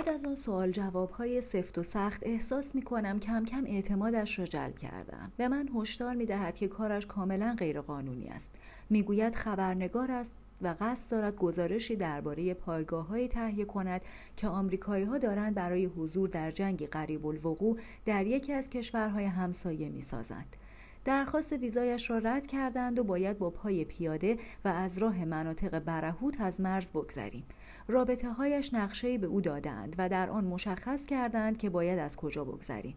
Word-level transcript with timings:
بعد 0.00 0.08
از 0.08 0.24
آن 0.24 0.34
سوال 0.34 0.70
جوابهای 0.70 1.40
سفت 1.40 1.78
و 1.78 1.82
سخت 1.82 2.22
احساس 2.22 2.74
می 2.74 2.82
کنم 2.82 3.20
کم 3.20 3.44
کم 3.44 3.64
اعتمادش 3.66 4.38
را 4.38 4.44
جلب 4.44 4.78
کردم 4.78 5.32
به 5.36 5.48
من 5.48 5.68
هشدار 5.74 6.14
می 6.14 6.26
دهد 6.26 6.54
که 6.54 6.68
کارش 6.68 7.06
کاملا 7.06 7.54
غیرقانونی 7.58 8.28
است 8.28 8.50
می‌گوید 8.90 9.34
خبرنگار 9.34 10.10
است 10.10 10.32
و 10.62 10.74
قصد 10.80 11.10
دارد 11.10 11.36
گزارشی 11.36 11.96
درباره 11.96 12.54
پایگاه 12.54 13.06
های 13.06 13.28
تهیه 13.28 13.64
کند 13.64 14.00
که 14.36 14.48
آمریکایی 14.48 15.04
ها 15.04 15.18
دارند 15.18 15.54
برای 15.54 15.84
حضور 15.84 16.28
در 16.28 16.50
جنگی 16.50 16.86
قریب 16.86 17.26
الوقوع 17.26 17.78
در 18.04 18.26
یکی 18.26 18.52
از 18.52 18.70
کشورهای 18.70 19.24
همسایه 19.24 19.88
می 19.88 20.00
سازند. 20.00 20.56
درخواست 21.04 21.52
ویزایش 21.52 22.10
را 22.10 22.18
رد 22.18 22.46
کردند 22.46 22.98
و 22.98 23.04
باید 23.04 23.38
با 23.38 23.50
پای 23.50 23.84
پیاده 23.84 24.36
و 24.64 24.68
از 24.68 24.98
راه 24.98 25.24
مناطق 25.24 25.78
برهوت 25.78 26.40
از 26.40 26.60
مرز 26.60 26.92
بگذریم. 26.92 27.44
رابطه 27.88 28.30
هایش 28.30 28.74
نقشه 28.74 29.18
به 29.18 29.26
او 29.26 29.40
دادند 29.40 29.94
و 29.98 30.08
در 30.08 30.30
آن 30.30 30.44
مشخص 30.44 31.06
کردند 31.06 31.58
که 31.58 31.70
باید 31.70 31.98
از 31.98 32.16
کجا 32.16 32.44
بگذریم. 32.44 32.96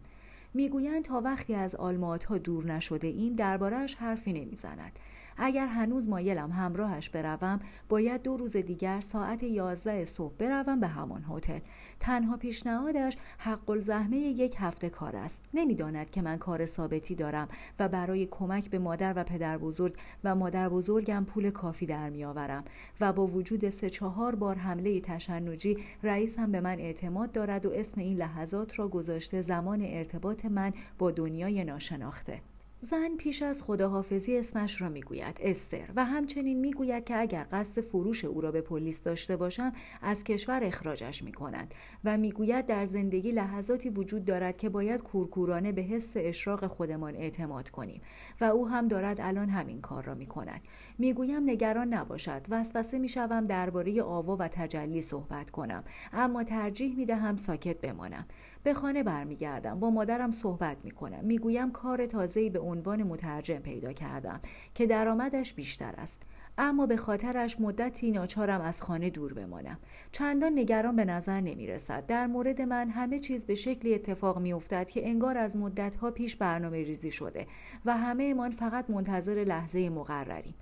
می‌گویند 0.54 1.04
تا 1.04 1.20
وقتی 1.20 1.54
از 1.54 1.74
آلمات 1.74 2.24
ها 2.24 2.38
دور 2.38 2.66
نشده 2.66 3.06
ایم 3.06 3.34
دربارهش 3.34 3.94
حرفی 3.94 4.32
نمی‌زند 4.32 4.98
اگر 5.36 5.66
هنوز 5.66 6.08
مایلم 6.08 6.52
همراهش 6.52 7.08
بروم 7.08 7.60
باید 7.88 8.22
دو 8.22 8.36
روز 8.36 8.56
دیگر 8.56 9.00
ساعت 9.00 9.42
یازده 9.42 10.04
صبح 10.04 10.34
بروم 10.38 10.80
به 10.80 10.86
همان 10.86 11.24
هتل. 11.30 11.58
تنها 12.00 12.36
پیشنهادش 12.36 13.16
حق 13.38 13.70
الزحمه 13.70 14.16
یک 14.16 14.56
هفته 14.58 14.90
کار 14.90 15.16
است. 15.16 15.44
نمی‌داند 15.54 16.10
که 16.10 16.22
من 16.22 16.36
کار 16.36 16.66
ثابتی 16.66 17.14
دارم 17.14 17.48
و 17.78 17.88
برای 17.88 18.28
کمک 18.30 18.70
به 18.70 18.78
مادر 18.78 19.12
و 19.16 19.24
پدر 19.24 19.58
بزرگ 19.58 19.96
و 20.24 20.34
مادر 20.34 20.68
بزرگم 20.68 21.24
پول 21.24 21.50
کافی 21.50 21.86
در 21.86 22.10
میآورم 22.10 22.64
و 23.00 23.12
با 23.12 23.26
وجود 23.26 23.68
سه 23.68 23.90
چهار 23.90 24.34
بار 24.34 24.56
حمله 24.56 25.00
تشنجی 25.00 25.78
رئیس 26.02 26.38
هم 26.38 26.52
به 26.52 26.60
من 26.60 26.78
اعتماد 26.78 27.32
دارد 27.32 27.66
و 27.66 27.70
اسم 27.70 28.00
این 28.00 28.16
لحظات 28.16 28.78
را 28.78 28.88
گذاشته 28.88 29.42
زمان 29.42 29.82
ارتباط 29.82 30.44
من 30.44 30.72
با 30.98 31.10
دنیای 31.10 31.64
ناشناخته. 31.64 32.40
زن 32.90 33.16
پیش 33.18 33.42
از 33.42 33.62
خداحافظی 33.62 34.38
اسمش 34.38 34.80
را 34.80 34.88
می‌گوید 34.88 35.38
استر 35.40 35.90
و 35.96 36.04
همچنین 36.04 36.60
می‌گوید 36.60 37.04
که 37.04 37.20
اگر 37.20 37.46
قصد 37.52 37.80
فروش 37.80 38.24
او 38.24 38.40
را 38.40 38.52
به 38.52 38.60
پلیس 38.60 39.02
داشته 39.02 39.36
باشم 39.36 39.72
از 40.02 40.24
کشور 40.24 40.64
اخراجش 40.64 41.22
می‌کنند 41.22 41.74
و 42.04 42.18
می‌گوید 42.18 42.66
در 42.66 42.84
زندگی 42.84 43.32
لحظاتی 43.32 43.88
وجود 43.88 44.24
دارد 44.24 44.56
که 44.56 44.68
باید 44.68 45.02
کورکورانه 45.02 45.72
به 45.72 45.82
حس 45.82 46.12
اشراق 46.16 46.66
خودمان 46.66 47.16
اعتماد 47.16 47.70
کنیم 47.70 48.02
و 48.40 48.44
او 48.44 48.68
هم 48.68 48.88
دارد 48.88 49.20
الان 49.20 49.48
همین 49.48 49.80
کار 49.80 50.04
را 50.04 50.14
می‌کند. 50.14 50.60
می‌گویم 50.98 51.42
نگران 51.50 51.94
نباشد. 51.94 52.42
وسوسه 52.48 52.98
می‌شوم 52.98 53.46
درباره 53.46 54.02
آوا 54.02 54.36
و 54.36 54.48
تجلی 54.48 55.02
صحبت 55.02 55.50
کنم. 55.50 55.84
اما 56.12 56.44
ترجیح 56.44 56.96
می‌دهم 56.96 57.36
ساکت 57.36 57.80
بمانم. 57.80 58.26
به 58.64 58.74
خانه 58.74 59.02
برمیگردم. 59.02 59.80
با 59.80 59.90
مادرم 59.90 60.30
صحبت 60.30 60.76
می‌کنم. 60.84 61.24
می‌گویم 61.24 61.72
کار 61.72 62.06
تازه‌ای 62.06 62.50
به 62.50 62.58
عنوان 62.58 63.02
مترجم 63.02 63.58
پیدا 63.58 63.92
کردم 63.92 64.40
که 64.74 64.86
درآمدش 64.86 65.54
بیشتر 65.54 65.94
است. 65.98 66.22
اما 66.58 66.86
به 66.86 66.96
خاطرش 66.96 67.60
مدتی 67.60 68.10
ناچارم 68.10 68.60
از 68.60 68.82
خانه 68.82 69.10
دور 69.10 69.34
بمانم. 69.34 69.78
چندان 70.12 70.52
نگران 70.58 70.96
به 70.96 71.04
نظر 71.04 71.40
نمی 71.40 71.66
رسد 71.66 72.06
در 72.06 72.26
مورد 72.26 72.62
من 72.62 72.88
همه 72.90 73.18
چیز 73.18 73.46
به 73.46 73.54
شکلی 73.54 73.94
اتفاق 73.94 74.38
می 74.38 74.52
افتد 74.52 74.90
که 74.90 75.08
انگار 75.08 75.38
از 75.38 75.56
مدتها 75.56 76.10
پیش 76.10 76.36
برنامه 76.36 76.82
ریزی 76.82 77.10
شده 77.10 77.46
و 77.84 77.96
همه 77.96 78.34
من 78.34 78.50
فقط 78.50 78.90
منتظر 78.90 79.44
لحظه 79.48 79.90
مقرریم. 79.90 80.54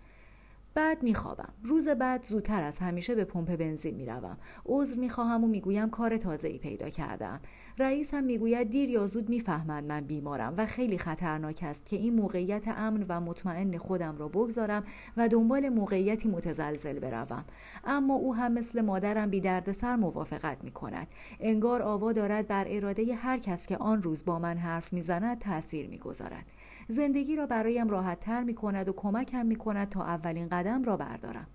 بعد 0.75 1.03
میخوابم. 1.03 1.53
روز 1.65 1.89
بعد 1.89 2.25
زودتر 2.25 2.63
از 2.63 2.79
همیشه 2.79 3.15
به 3.15 3.25
پمپ 3.25 3.57
بنزین 3.57 3.95
می‌روم. 3.95 4.37
عذر 4.67 4.97
می‌خواهم 4.97 5.45
و 5.45 5.47
می‌گویم 5.47 5.91
کار 5.91 6.17
تازه 6.17 6.49
ای 6.49 6.59
پیدا 6.59 6.89
کردم 6.89 7.41
رئیس 7.79 8.15
هم 8.15 8.25
می‌گوید 8.25 8.71
دیر 8.71 8.91
یا 8.91 9.07
زود 9.07 9.29
می‌فهمند 9.29 9.85
من 9.85 10.01
بیمارم 10.01 10.55
و 10.57 10.67
خیلی 10.67 10.99
خطرناک 10.99 11.61
است 11.63 11.87
که 11.87 11.97
این 11.97 12.15
موقعیت 12.15 12.69
امن 12.69 13.07
و 13.09 13.21
مطمئن 13.21 13.79
خودم 13.79 14.17
را 14.19 14.29
بگذارم 14.29 14.85
و 15.17 15.29
دنبال 15.29 15.69
موقعیتی 15.69 16.29
متزلزل 16.29 16.99
بروم. 16.99 17.45
اما 17.85 18.15
او 18.15 18.35
هم 18.35 18.53
مثل 18.53 18.81
مادرم 18.81 19.31
بی 19.31 19.43
سر 19.73 19.97
موافقت 19.97 20.65
می 20.65 20.71
کند 20.71 21.07
انگار 21.41 21.83
آوا 21.83 22.13
دارد 22.13 22.49
بر 22.49 22.65
اراده 22.69 23.15
هر 23.15 23.39
کس 23.39 23.67
که 23.67 23.77
آن 23.77 24.03
روز 24.03 24.25
با 24.25 24.39
من 24.39 24.57
حرف 24.57 24.93
می‌زند 24.93 25.39
تاثیر 25.39 25.89
می‌گذارد. 25.89 26.45
زندگی 26.89 27.37
را 27.37 27.47
برایم 27.47 27.89
راحت 27.89 28.21
تر 28.21 28.43
می 28.43 28.55
کند 28.55 28.89
و 28.89 28.93
کمکم 28.93 29.47
می 29.47 29.57
کند 29.57 29.89
تا 29.89 30.05
اولین 30.05 30.49
قدم 30.49 30.83
را 30.85 30.97
بردارم. 30.97 31.47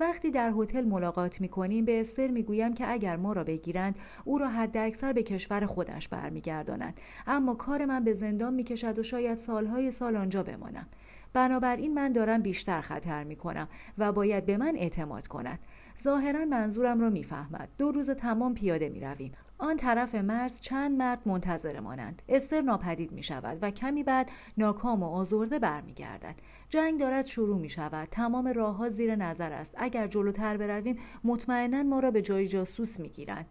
وقتی 0.00 0.30
در 0.30 0.52
هتل 0.58 0.84
ملاقات 0.84 1.40
می 1.40 1.48
کنیم 1.48 1.84
به 1.84 2.00
استر 2.00 2.26
می 2.26 2.42
گویم 2.42 2.74
که 2.74 2.90
اگر 2.90 3.16
ما 3.16 3.32
را 3.32 3.44
بگیرند 3.44 3.96
او 4.24 4.38
را 4.38 4.48
حد 4.48 4.76
اکثر 4.76 5.12
به 5.12 5.22
کشور 5.22 5.66
خودش 5.66 6.08
برمیگرداند 6.08 7.00
اما 7.26 7.54
کار 7.54 7.84
من 7.84 8.04
به 8.04 8.12
زندان 8.12 8.54
می 8.54 8.64
کشد 8.64 8.98
و 8.98 9.02
شاید 9.02 9.38
سالهای 9.38 9.90
سال 9.90 10.16
آنجا 10.16 10.42
بمانم. 10.42 10.86
بنابراین 11.32 11.94
من 11.94 12.12
دارم 12.12 12.42
بیشتر 12.42 12.80
خطر 12.80 13.24
می 13.24 13.36
کنم 13.36 13.68
و 13.98 14.12
باید 14.12 14.46
به 14.46 14.56
من 14.56 14.76
اعتماد 14.76 15.26
کند. 15.26 15.58
ظاهرا 16.02 16.44
منظورم 16.44 17.00
را 17.00 17.10
می‌فهمد. 17.10 17.68
دو 17.78 17.92
روز 17.92 18.10
تمام 18.10 18.54
پیاده 18.54 18.88
می 18.88 19.00
رویم 19.00 19.32
آن 19.62 19.76
طرف 19.76 20.14
مرز 20.14 20.60
چند 20.60 20.98
مرد 20.98 21.18
منتظر 21.26 21.80
مانند. 21.80 22.22
استر 22.28 22.60
ناپدید 22.60 23.12
می 23.12 23.22
شود 23.22 23.58
و 23.62 23.70
کمی 23.70 24.02
بعد 24.02 24.30
ناکام 24.58 25.02
و 25.02 25.06
آزرده 25.06 25.58
برمیگردد. 25.58 26.34
جنگ 26.68 27.00
دارد 27.00 27.26
شروع 27.26 27.58
می 27.58 27.68
شود. 27.68 28.08
تمام 28.10 28.48
راه 28.48 28.76
ها 28.76 28.88
زیر 28.88 29.16
نظر 29.16 29.52
است. 29.52 29.74
اگر 29.78 30.06
جلوتر 30.06 30.56
برویم 30.56 30.98
مطمئنا 31.24 31.82
ما 31.82 32.00
را 32.00 32.10
به 32.10 32.22
جای 32.22 32.46
جاسوس 32.46 33.00
می 33.00 33.08
گیرند. 33.08 33.46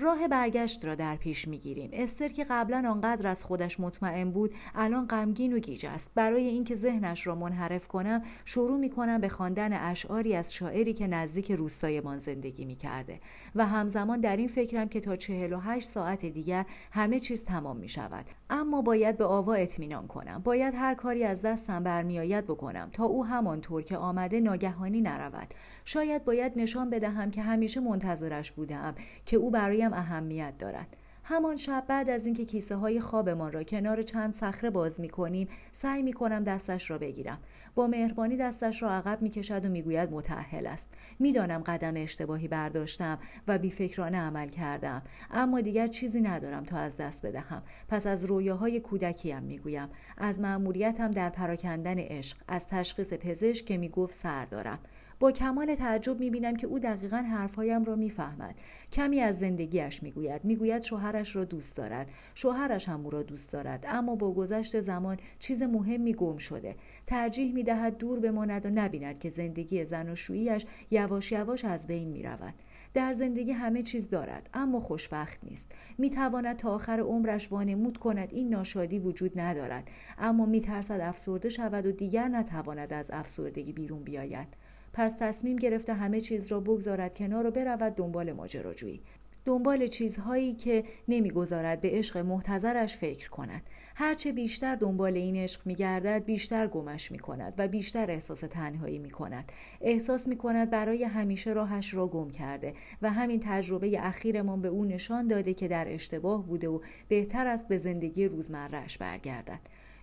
راه 0.00 0.28
برگشت 0.28 0.84
را 0.84 0.94
در 0.94 1.16
پیش 1.16 1.48
می‌گیریم. 1.48 1.90
استر 1.92 2.28
که 2.28 2.46
قبلا 2.50 2.90
آنقدر 2.90 3.26
از 3.26 3.44
خودش 3.44 3.80
مطمئن 3.80 4.30
بود 4.30 4.54
الان 4.74 5.06
غمگین 5.06 5.52
و 5.52 5.58
گیج 5.58 5.86
است. 5.86 6.10
برای 6.14 6.46
اینکه 6.46 6.76
ذهنش 6.76 7.26
را 7.26 7.34
منحرف 7.34 7.88
کنم 7.88 8.22
شروع 8.44 8.78
می‌کنم 8.78 9.20
به 9.20 9.28
خواندن 9.28 9.72
اشعاری 9.72 10.34
از 10.34 10.54
شاعری 10.54 10.94
که 10.94 11.06
نزدیک 11.06 11.52
روستایمان 11.52 12.18
زندگی 12.18 12.64
می‌کرده 12.64 13.20
و 13.54 13.66
همزمان 13.66 14.20
در 14.20 14.36
این 14.36 14.48
فکرم 14.48 14.88
که 14.88 15.00
تا 15.00 15.16
48 15.16 15.88
ساعت 15.88 16.26
دیگر 16.26 16.66
همه 16.92 17.20
چیز 17.20 17.44
تمام 17.44 17.76
می 17.76 17.88
شود 17.88 18.24
اما 18.50 18.82
باید 18.82 19.16
به 19.16 19.24
آوا 19.24 19.54
اطمینان 19.54 20.06
کنم. 20.06 20.40
باید 20.44 20.74
هر 20.74 20.94
کاری 20.94 21.24
از 21.24 21.42
دستم 21.42 21.82
برمیآید 21.82 22.44
بکنم. 22.44 22.88
تا 22.92 23.04
او 23.04 23.26
همانطور 23.26 23.82
که 23.82 23.96
آمده 23.96 24.40
ناگهانی 24.40 25.00
نرود. 25.00 25.54
شاید 25.84 26.24
باید 26.24 26.52
نشان 26.56 26.90
بدهم 26.90 27.30
که 27.30 27.42
همیشه 27.42 27.80
منتظرش 27.80 28.52
بودم 28.52 28.94
که 29.26 29.36
او 29.36 29.50
برایم 29.50 29.89
اهمیت 29.92 30.58
دارد. 30.58 30.96
همان 31.24 31.56
شب 31.56 31.84
بعد 31.88 32.10
از 32.10 32.26
اینکه 32.26 32.44
کیسه 32.44 32.76
های 32.76 33.00
خوابمان 33.00 33.52
را 33.52 33.62
کنار 33.62 34.02
چند 34.02 34.34
صخره 34.34 34.70
باز 34.70 35.00
می 35.00 35.08
کنیم 35.08 35.48
سعی 35.72 36.02
می 36.02 36.12
کنم 36.12 36.44
دستش 36.44 36.90
را 36.90 36.98
بگیرم. 36.98 37.38
با 37.74 37.86
مهربانی 37.86 38.36
دستش 38.36 38.82
را 38.82 38.90
عقب 38.90 39.22
می 39.22 39.30
کشد 39.30 39.64
و 39.64 39.68
می‌گوید 39.68 40.12
متأهل 40.12 40.66
است. 40.66 40.86
می‌دانم 41.18 41.62
قدم 41.66 41.94
اشتباهی 41.96 42.48
برداشتم 42.48 43.18
و 43.48 43.58
بیفکرانه 43.58 44.18
عمل 44.18 44.48
کردم. 44.48 45.02
اما 45.30 45.60
دیگر 45.60 45.86
چیزی 45.86 46.20
ندارم 46.20 46.64
تا 46.64 46.76
از 46.76 46.96
دست 46.96 47.26
بدهم. 47.26 47.62
پس 47.88 48.06
از 48.06 48.24
رویاهای 48.24 48.80
کودکیم 48.80 49.42
می‌گویم. 49.42 49.88
از 50.18 50.40
مأموریتم 50.40 51.10
در 51.10 51.30
پراکندن 51.30 51.98
عشق 51.98 52.36
از 52.48 52.66
تشخیص 52.66 53.12
پزشک 53.12 53.64
که 53.64 53.76
می‌گفت 53.78 54.14
سر 54.14 54.44
دارم. 54.44 54.78
با 55.20 55.32
کمال 55.32 55.74
تعجب 55.74 56.20
می‌بینم 56.20 56.56
که 56.56 56.66
او 56.66 56.78
دقیقا 56.78 57.16
حرفهایم 57.16 57.84
را 57.84 57.96
می‌فهمد. 57.96 58.54
کمی 58.92 59.20
از 59.20 59.38
زندگیش 59.38 60.02
می‌گوید. 60.02 60.44
می‌گوید 60.44 60.82
شوهرش 60.82 61.36
را 61.36 61.44
دوست 61.44 61.76
دارد. 61.76 62.10
شوهرش 62.34 62.88
هم 62.88 63.04
او 63.04 63.10
را 63.10 63.22
دوست 63.22 63.52
دارد. 63.52 63.84
اما 63.88 64.14
با 64.14 64.32
گذشت 64.32 64.80
زمان 64.80 65.16
چیز 65.38 65.62
مهمی 65.62 66.14
گم 66.14 66.36
شده. 66.36 66.76
ترجیح 67.06 67.54
می‌دهد 67.54 67.98
دور 67.98 68.20
بماند 68.20 68.66
و 68.66 68.70
نبیند 68.70 69.18
که 69.18 69.28
زندگی 69.28 69.84
زن 69.84 70.08
و 70.08 70.14
شویش 70.14 70.66
یواش 70.90 71.32
یواش 71.32 71.64
از 71.64 71.86
بین 71.86 72.08
می‌رود. 72.08 72.54
در 72.94 73.12
زندگی 73.12 73.52
همه 73.52 73.82
چیز 73.82 74.08
دارد 74.08 74.50
اما 74.54 74.80
خوشبخت 74.80 75.38
نیست. 75.42 75.72
می‌تواند 75.98 76.56
تا 76.56 76.70
آخر 76.74 77.00
عمرش 77.00 77.52
وانمود 77.52 77.96
کند. 77.98 78.28
این 78.32 78.48
ناشادی 78.48 78.98
وجود 78.98 79.40
ندارد. 79.40 79.88
اما 80.18 80.46
میترسد 80.46 81.00
افسرده 81.00 81.48
شود 81.48 81.86
و 81.86 81.92
دیگر 81.92 82.28
نتواند 82.28 82.92
از 82.92 83.10
افسردگی 83.10 83.72
بیرون 83.72 84.02
بیاید. 84.02 84.48
پس 84.92 85.16
تصمیم 85.20 85.56
گرفته 85.56 85.94
همه 85.94 86.20
چیز 86.20 86.52
را 86.52 86.60
بگذارد 86.60 87.14
کنار 87.14 87.46
و 87.46 87.50
برود 87.50 87.94
دنبال 87.94 88.32
ماجراجویی. 88.32 89.02
دنبال 89.44 89.86
چیزهایی 89.86 90.54
که 90.54 90.84
نمی‌گذارد 91.08 91.80
به 91.80 91.90
عشق 91.90 92.16
محتظرش 92.16 92.96
فکر 92.96 93.30
کند. 93.30 93.62
هرچه 93.94 94.32
بیشتر 94.32 94.74
دنبال 94.74 95.16
این 95.16 95.36
عشق 95.36 95.66
میگردد 95.66 96.24
بیشتر 96.24 96.66
گمش 96.66 97.12
می‌کند 97.12 97.54
و 97.58 97.68
بیشتر 97.68 98.10
احساس 98.10 98.40
تنهایی 98.40 98.98
می‌کند. 98.98 99.52
احساس 99.80 100.28
می‌کند 100.28 100.70
برای 100.70 101.04
همیشه 101.04 101.52
راهش 101.52 101.94
را 101.94 102.06
گم 102.06 102.30
کرده 102.30 102.74
و 103.02 103.10
همین 103.10 103.40
تجربه 103.42 104.06
اخیرمان 104.06 104.62
به 104.62 104.68
او 104.68 104.84
نشان 104.84 105.26
داده 105.26 105.54
که 105.54 105.68
در 105.68 105.94
اشتباه 105.94 106.46
بوده 106.46 106.68
و 106.68 106.80
بهتر 107.08 107.46
است 107.46 107.68
به 107.68 107.78
زندگی 107.78 108.28
روزمرهش 108.28 108.98
برگردد. 108.98 109.60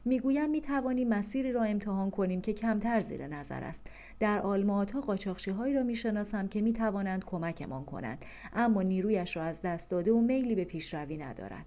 می‌گویم 0.07 0.49
می 0.49 0.61
توانیم 0.61 1.07
مسیری 1.07 1.51
را 1.51 1.63
امتحان 1.63 2.11
کنیم 2.11 2.41
که 2.41 2.53
کمتر 2.53 2.99
زیر 2.99 3.27
نظر 3.27 3.63
است. 3.63 3.81
در 4.19 4.39
آلمات 4.39 4.91
ها 4.91 5.01
قاچاقچی 5.01 5.51
هایی 5.51 5.73
را 5.73 5.83
می‌شناسم 5.83 6.47
که 6.47 6.61
می 6.61 6.73
توانند 6.73 7.25
کمکمان 7.25 7.85
کنند 7.85 8.25
اما 8.53 8.81
نیرویش 8.81 9.37
را 9.37 9.43
از 9.43 9.61
دست 9.61 9.89
داده 9.89 10.11
و 10.11 10.21
میلی 10.21 10.55
به 10.55 10.63
پیشروی 10.63 11.17
ندارد. 11.17 11.65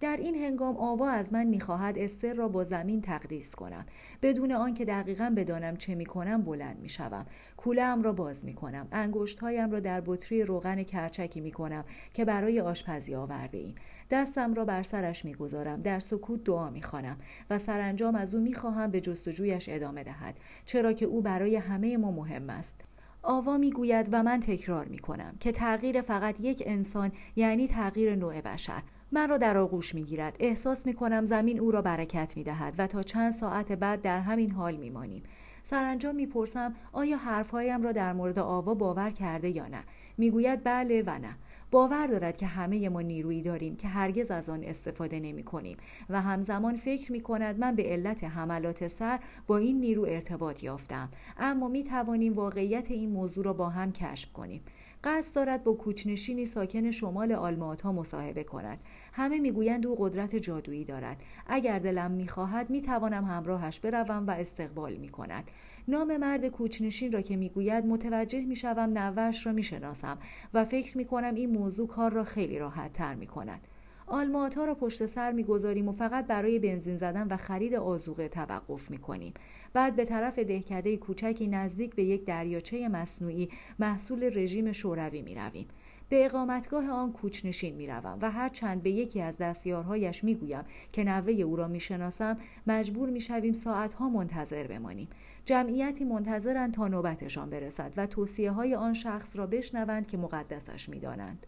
در 0.00 0.16
این 0.16 0.34
هنگام 0.34 0.76
آوا 0.76 1.10
از 1.10 1.32
من 1.32 1.44
می‌خواهد 1.44 1.98
استر 1.98 2.34
را 2.34 2.48
با 2.48 2.64
زمین 2.64 3.00
تقدیس 3.00 3.54
کنم. 3.54 3.86
بدون 4.22 4.52
آنکه 4.52 4.84
دقیقا 4.84 5.32
بدانم 5.36 5.76
چه 5.76 5.94
می‌کنم 5.94 6.42
بلند 6.42 6.78
می‌شوم. 6.80 7.26
کوله 7.56 7.82
ام 7.82 8.02
را 8.02 8.12
باز 8.12 8.44
می‌کنم. 8.44 8.88
انگشتهایم 8.92 9.70
را 9.70 9.80
در 9.80 10.02
بطری 10.06 10.42
روغن 10.42 10.82
کرچکی 10.82 11.40
می‌کنم 11.40 11.84
که 12.14 12.24
برای 12.24 12.60
آشپزی 12.60 13.14
آورده 13.14 13.58
ایم 13.58 13.74
دستم 14.10 14.54
را 14.54 14.64
بر 14.64 14.82
سرش 14.82 15.24
می‌گذارم. 15.24 15.82
در 15.82 15.98
سکوت 15.98 16.44
دعا 16.44 16.70
می‌خوانم 16.70 17.16
و 17.50 17.58
سرانجام 17.58 18.14
از 18.14 18.34
او 18.34 18.40
می‌خواهم 18.40 18.90
به 18.90 19.00
جستجویش 19.00 19.68
ادامه 19.68 20.04
دهد 20.04 20.36
چرا 20.66 20.92
که 20.92 21.06
او 21.06 21.22
برای 21.22 21.56
همه 21.56 21.96
ما 21.96 22.10
مهم 22.10 22.50
است. 22.50 22.74
آوا 23.22 23.56
می‌گوید 23.56 24.08
و 24.12 24.22
من 24.22 24.40
تکرار 24.40 24.84
می‌کنم 24.84 25.34
که 25.40 25.52
تغییر 25.52 26.00
فقط 26.00 26.40
یک 26.40 26.62
انسان 26.66 27.12
یعنی 27.36 27.66
تغییر 27.66 28.14
نوع 28.16 28.40
بشر 28.40 28.82
من 29.12 29.28
را 29.28 29.38
در 29.38 29.58
آغوش 29.58 29.94
می‌گیرد. 29.94 30.36
احساس 30.40 30.86
می‌کنم 30.86 31.24
زمین 31.24 31.60
او 31.60 31.70
را 31.70 31.82
برکت 31.82 32.36
می‌دهد 32.36 32.74
و 32.78 32.86
تا 32.86 33.02
چند 33.02 33.32
ساعت 33.32 33.72
بعد 33.72 34.02
در 34.02 34.20
همین 34.20 34.50
حال 34.50 34.76
میمانیم. 34.76 35.22
سرانجام 35.62 36.14
می‌پرسم 36.14 36.74
آیا 36.92 37.16
حرفهایم 37.16 37.82
را 37.82 37.92
در 37.92 38.12
مورد 38.12 38.38
آوا 38.38 38.74
باور 38.74 39.10
کرده 39.10 39.48
یا 39.48 39.66
نه؟ 39.66 39.82
می‌گوید 40.18 40.64
بله 40.64 41.02
و 41.06 41.18
نه. 41.18 41.36
باور 41.70 42.06
دارد 42.06 42.36
که 42.36 42.46
همه 42.46 42.88
ما 42.88 43.00
نیرویی 43.00 43.42
داریم 43.42 43.76
که 43.76 43.88
هرگز 43.88 44.30
از 44.30 44.48
آن 44.48 44.64
استفاده 44.64 45.20
نمی 45.20 45.42
کنیم 45.42 45.76
و 46.08 46.20
همزمان 46.20 46.76
فکر 46.76 47.12
می 47.12 47.20
کند 47.20 47.58
من 47.58 47.74
به 47.74 47.82
علت 47.82 48.24
حملات 48.24 48.88
سر 48.88 49.20
با 49.46 49.56
این 49.56 49.80
نیرو 49.80 50.04
ارتباط 50.04 50.62
یافتم. 50.62 51.08
اما 51.38 51.68
می 51.68 51.84
توانیم 51.84 52.34
واقعیت 52.34 52.90
این 52.90 53.10
موضوع 53.10 53.44
را 53.44 53.52
با 53.52 53.68
هم 53.68 53.92
کشف 53.92 54.32
کنیم. 54.32 54.62
قصد 55.04 55.34
دارد 55.34 55.64
با 55.64 55.72
کوچنشینی 55.72 56.46
ساکن 56.46 56.90
شمال 56.90 57.32
آلمات 57.32 57.82
ها 57.82 57.92
مصاحبه 57.92 58.44
کند. 58.44 58.78
همه 59.18 59.38
می‌گویند 59.38 59.86
او 59.86 59.96
قدرت 59.98 60.36
جادویی 60.36 60.84
دارد. 60.84 61.22
اگر 61.46 61.78
دلم 61.78 62.10
می‌خواهد 62.10 62.70
می‌توانم 62.70 63.24
همراهش 63.24 63.80
بروم 63.80 64.26
و 64.26 64.30
استقبال 64.30 64.94
می‌کند. 64.94 65.44
نام 65.88 66.16
مرد 66.16 66.48
کوچنشین 66.48 67.12
را 67.12 67.20
که 67.20 67.36
می‌گوید 67.36 67.86
متوجه 67.86 68.40
می‌شوم 68.40 68.98
نوش 68.98 69.46
را 69.46 69.52
می‌شناسم 69.52 70.18
و 70.54 70.64
فکر 70.64 70.96
می‌کنم 70.96 71.34
این 71.34 71.50
موضوع 71.50 71.86
کار 71.86 72.12
را 72.12 72.24
خیلی 72.24 72.58
راحت 72.58 72.92
تر 72.92 73.14
می‌کند. 73.14 73.60
آلمات 74.06 74.54
ها 74.54 74.64
را 74.64 74.74
پشت 74.74 75.06
سر 75.06 75.32
می‌گذاریم 75.32 75.88
و 75.88 75.92
فقط 75.92 76.26
برای 76.26 76.58
بنزین 76.58 76.96
زدن 76.96 77.26
و 77.28 77.36
خرید 77.36 77.74
آزوقه 77.74 78.28
توقف 78.28 78.90
می‌کنیم. 78.90 79.34
بعد 79.72 79.96
به 79.96 80.04
طرف 80.04 80.38
دهکده 80.38 80.96
کوچکی 80.96 81.46
نزدیک 81.46 81.94
به 81.94 82.04
یک 82.04 82.24
دریاچه 82.24 82.88
مصنوعی 82.88 83.48
محصول 83.78 84.30
رژیم 84.34 84.72
شوروی 84.72 85.22
می‌رویم. 85.22 85.66
به 86.08 86.24
اقامتگاه 86.24 86.90
آن 86.90 87.12
کوچنشین 87.12 87.74
می 87.74 87.86
روم 87.86 88.18
و 88.22 88.30
هر 88.30 88.48
چند 88.48 88.82
به 88.82 88.90
یکی 88.90 89.20
از 89.20 89.36
دستیارهایش 89.36 90.24
می 90.24 90.34
گویم 90.34 90.64
که 90.92 91.04
نوه 91.04 91.32
او 91.32 91.56
را 91.56 91.68
می 91.68 91.80
شناسم 91.80 92.38
مجبور 92.66 93.10
می 93.10 93.20
شویم 93.20 93.52
ساعتها 93.52 94.08
منتظر 94.08 94.66
بمانیم. 94.66 95.08
جمعیتی 95.44 96.04
منتظرند 96.04 96.74
تا 96.74 96.88
نوبتشان 96.88 97.50
برسد 97.50 97.92
و 97.96 98.06
توصیه 98.06 98.50
های 98.50 98.74
آن 98.74 98.94
شخص 98.94 99.36
را 99.36 99.46
بشنوند 99.46 100.06
که 100.06 100.16
مقدسش 100.16 100.88
می 100.88 101.00
دانند. 101.00 101.46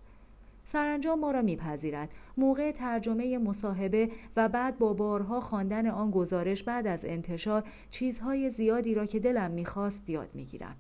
سرانجام 0.64 1.20
ما 1.20 1.30
را 1.30 1.42
میپذیرد. 1.42 2.10
موقع 2.36 2.72
ترجمه 2.72 3.38
مصاحبه 3.38 4.10
و 4.36 4.48
بعد 4.48 4.78
با 4.78 4.92
بارها 4.92 5.40
خواندن 5.40 5.86
آن 5.86 6.10
گزارش 6.10 6.62
بعد 6.62 6.86
از 6.86 7.04
انتشار 7.04 7.64
چیزهای 7.90 8.50
زیادی 8.50 8.94
را 8.94 9.06
که 9.06 9.20
دلم 9.20 9.50
می‌خواست 9.50 10.10
یاد 10.10 10.30
می‌گیرم. 10.34 10.76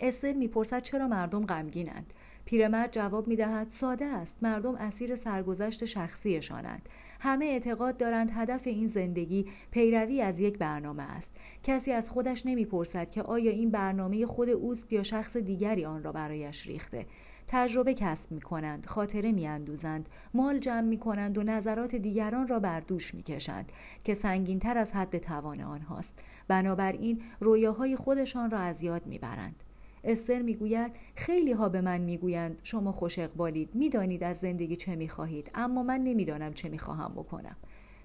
استر 0.00 0.32
می‌پرسد 0.32 0.82
چرا 0.82 1.08
مردم 1.08 1.46
غمگینند. 1.46 2.12
پیرمرد 2.48 2.92
جواب 2.92 3.28
می‌دهد 3.28 3.70
ساده 3.70 4.04
است 4.04 4.36
مردم 4.42 4.74
اسیر 4.74 5.16
سرگذشت 5.16 5.84
شخصیشانند 5.84 6.88
همه 7.20 7.44
اعتقاد 7.44 7.96
دارند 7.96 8.30
هدف 8.34 8.66
این 8.66 8.86
زندگی 8.86 9.46
پیروی 9.70 10.22
از 10.22 10.40
یک 10.40 10.58
برنامه 10.58 11.02
است 11.02 11.30
کسی 11.62 11.92
از 11.92 12.10
خودش 12.10 12.46
نمی‌پرسد 12.46 13.10
که 13.10 13.22
آیا 13.22 13.50
این 13.50 13.70
برنامه 13.70 14.26
خود 14.26 14.48
اوست 14.48 14.92
یا 14.92 15.02
شخص 15.02 15.36
دیگری 15.36 15.84
آن 15.84 16.02
را 16.02 16.12
برایش 16.12 16.66
ریخته 16.66 17.06
تجربه 17.48 17.94
کسب 17.94 18.32
می 18.32 18.40
کنند، 18.40 18.86
خاطره 18.86 19.32
می 19.32 19.46
اندوزند، 19.46 20.08
مال 20.34 20.58
جمع 20.58 20.80
می 20.80 20.98
کنند 20.98 21.38
و 21.38 21.42
نظرات 21.42 21.94
دیگران 21.94 22.48
را 22.48 22.58
بر 22.58 22.80
دوش 22.80 23.14
می 23.14 23.22
کشند 23.22 23.72
که 24.04 24.14
سنگین 24.14 24.58
تر 24.58 24.78
از 24.78 24.92
حد 24.92 25.18
توان 25.18 25.60
آنهاست. 25.60 26.12
بنابراین 26.48 27.22
رویاهای 27.40 27.96
خودشان 27.96 28.50
را 28.50 28.58
از 28.58 28.82
یاد 28.82 29.06
می 29.06 29.18
برند. 29.18 29.64
استر 30.08 30.42
می‌گوید 30.42 30.92
خیلی 31.14 31.52
ها 31.52 31.68
به 31.68 31.80
من 31.80 32.00
می‌گویند. 32.00 32.60
شما 32.62 32.92
خوش 32.92 33.18
اقبالید. 33.18 33.74
می‌دانید 33.74 34.24
از 34.24 34.36
زندگی 34.36 34.76
چه 34.76 34.96
می‌خواهید. 34.96 35.50
اما 35.54 35.82
من 35.82 36.00
نمی‌دانم 36.00 36.52
چه 36.52 36.68
می‌خواهم 36.68 37.12
بکنم. 37.12 37.56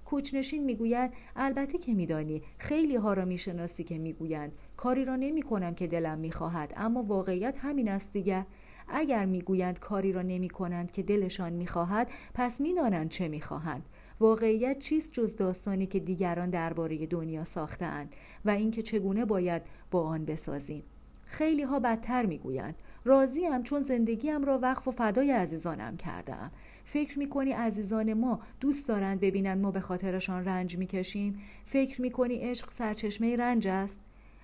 کوچنشین 0.05 0.63
می‌گوید 0.63 1.11
البته 1.35 1.77
که 1.77 1.93
میدانی. 1.93 2.41
خیلی 2.57 2.95
ها 2.95 3.13
را 3.13 3.25
می‌شناسی 3.25 3.83
که 3.83 3.97
می‌گویند. 3.97 4.51
کاری 4.77 5.05
را 5.05 5.15
نمی 5.15 5.41
کنم 5.41 5.75
که 5.75 5.87
دلم 5.87 6.19
می‌خواهد. 6.19 6.73
اما 6.77 7.03
واقعیت 7.03 7.57
همین 7.57 7.89
است 7.89 8.13
دیگر 8.13 8.45
اگر 8.87 9.25
می‌گویند 9.25 9.79
کاری 9.79 10.13
را 10.13 10.21
نمی 10.21 10.49
کنند 10.49 10.91
که 10.91 11.03
دلشان 11.03 11.53
می‌خواهد 11.53 12.11
پس 12.33 12.61
می‌دانند 12.61 13.09
چه 13.09 13.27
می‌خواهند. 13.27 13.85
واقعیت 14.19 14.79
چیست 14.79 15.11
جز 15.11 15.35
داستانی 15.35 15.85
که 15.85 15.99
دیگران 15.99 16.49
درباره 16.49 17.05
دنیا 17.05 17.43
ساختهاند؟ 17.43 18.15
و 18.45 18.49
اینکه 18.49 18.81
چگونه 18.81 19.25
باید 19.25 19.61
با 19.91 20.03
آن 20.03 20.25
بسازیم؟ 20.25 20.83
خیلی 21.33 21.63
ها 21.63 21.79
بدتر 21.79 22.25
می‌گویند. 22.25 22.75
راضیم 23.05 23.63
چون 23.63 23.81
زندگیم 23.81 24.43
را 24.45 24.59
وقف 24.59 24.87
و 24.87 24.91
فدای 24.91 25.31
عزیزانم 25.31 25.97
کردم 25.97 26.51
فکر 26.85 27.19
می‌کنی 27.19 27.51
عزیزان 27.51 28.13
ما 28.13 28.39
دوست 28.59 28.87
دارند 28.87 29.19
ببینند 29.19 29.61
ما 29.61 29.71
به 29.71 29.79
خاطرشان 29.79 30.45
رنج 30.45 30.77
می‌کشیم؟ 30.77 31.39
فکر 31.65 32.01
می‌کنی 32.01 32.35
عشق 32.35 32.71
سرچشمه 32.71 33.35
رنج 33.35 33.67
است؟ 33.67 33.99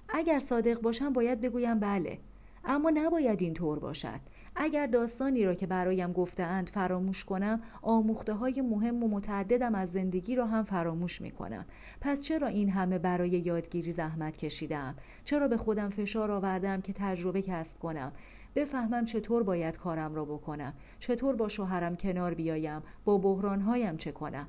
اگر 0.09 0.39
صادق 0.39 0.81
باشم 0.81 1.13
باید 1.13 1.41
بگویم 1.41 1.80
بله 1.80 2.19
اما 2.65 2.89
نباید 2.89 3.41
این 3.41 3.53
طور 3.53 3.80
باشد. 3.80 4.19
اگر 4.62 4.88
داستانی 4.88 5.46
را 5.46 5.56
که 5.56 5.68
برایم 5.68 6.14
گفتهاند 6.14 6.70
فراموش 6.70 7.24
کنم 7.24 7.62
آموخته 7.82 8.34
های 8.34 8.62
مهم 8.62 9.04
و 9.04 9.08
متعددم 9.08 9.76
از 9.76 9.92
زندگی 9.92 10.36
را 10.36 10.46
هم 10.46 10.64
فراموش 10.64 11.22
می 11.22 11.32
کنم 11.32 11.66
پس 12.02 12.22
چرا 12.22 12.48
این 12.48 12.70
همه 12.70 13.00
برای 13.00 13.30
یادگیری 13.30 13.92
زحمت 13.92 14.38
کشیدم 14.38 14.96
چرا 15.24 15.48
به 15.48 15.58
خودم 15.58 15.90
فشار 15.90 16.32
آوردم 16.32 16.82
که 16.82 16.94
تجربه 16.94 17.42
کسب 17.42 17.80
کنم؟ 17.80 18.12
بفهمم 18.56 19.06
چطور 19.06 19.44
باید 19.44 19.78
کارم 19.78 20.16
را 20.16 20.26
بکنم. 20.26 20.74
چطور 21.00 21.36
با 21.36 21.48
شوهرم 21.48 21.96
کنار 21.96 22.34
بیایم؟ 22.34 22.82
با 23.06 23.18
بحرانهایم 23.18 23.98
چه 23.98 24.12
کنم؟ 24.12 24.48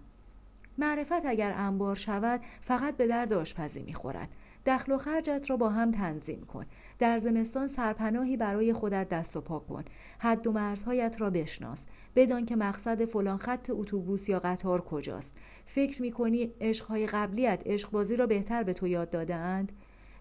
معرفت 0.78 1.26
اگر 1.26 1.52
انبار 1.56 1.96
شود 1.96 2.40
فقط 2.60 2.96
به 2.96 3.06
درد 3.06 3.32
آشپزی 3.32 3.82
می‌خورد. 3.82 4.28
دخل 4.66 4.92
و 4.92 4.98
خرجت 4.98 5.46
را 5.48 5.56
با 5.56 5.68
هم 5.68 5.90
تنظیم 5.90 6.40
کن. 6.40 6.66
در 6.98 7.18
زمستان 7.18 7.66
سرپناهی 7.66 8.36
برای 8.36 8.72
خودت 8.72 9.08
دست 9.08 9.36
و 9.36 9.40
پا 9.40 9.58
کن. 9.58 9.84
حد 10.18 10.46
و 10.46 10.52
مرزهایت 10.52 11.20
را 11.20 11.30
بشناس. 11.30 11.82
بدان 12.16 12.46
که 12.46 12.56
مقصد 12.56 13.04
فلان 13.04 13.36
خط 13.36 13.70
اتوبوس 13.70 14.28
یا 14.28 14.38
قطار 14.38 14.80
کجاست. 14.80 15.36
فکر 15.66 16.02
می‌کنی 16.02 16.52
عشقهای 16.60 17.06
قبلیت 17.06 17.62
عشقبازی 17.66 18.16
را 18.16 18.26
بهتر 18.26 18.62
به 18.62 18.72
تو 18.72 18.86
یاد 18.86 19.10
دادهاند؟ 19.10 19.72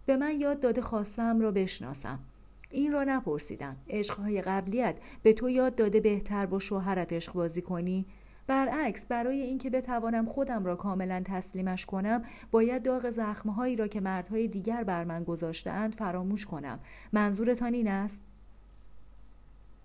به 0.06 0.18
من 0.18 0.40
یاد 0.40 0.60
داده 0.60 0.82
خواستم 0.82 1.40
را 1.40 1.52
بشناسم. 1.52 2.20
این 2.72 2.92
را 2.92 3.04
نپرسیدم. 3.04 3.76
عشقهای 3.90 4.42
قبلیت 4.42 4.96
به 5.24 5.34
تو 5.34 5.50
یاد 5.50 5.76
داده 5.76 6.00
بهتر 6.00 6.46
با 6.46 6.60
شوهرت 6.60 7.14
عشق 7.14 7.34
بازی 7.34 7.62
کنی؟ 7.62 8.06
برعکس 8.50 9.06
برای 9.06 9.42
اینکه 9.42 9.70
بتوانم 9.70 10.26
خودم 10.26 10.66
را 10.66 10.76
کاملا 10.76 11.22
تسلیمش 11.26 11.86
کنم 11.86 12.24
باید 12.52 12.84
داغ 12.84 13.10
زخمهایی 13.10 13.76
را 13.76 13.88
که 13.88 14.02
مردهای 14.02 14.48
دیگر 14.48 14.84
بر 14.84 15.04
من 15.04 15.24
گذاشتهاند 15.24 15.96
فراموش 15.96 16.46
کنم. 16.46 16.80
منظورتان 17.14 17.74
این 17.74 17.88
است؟ 17.88 18.22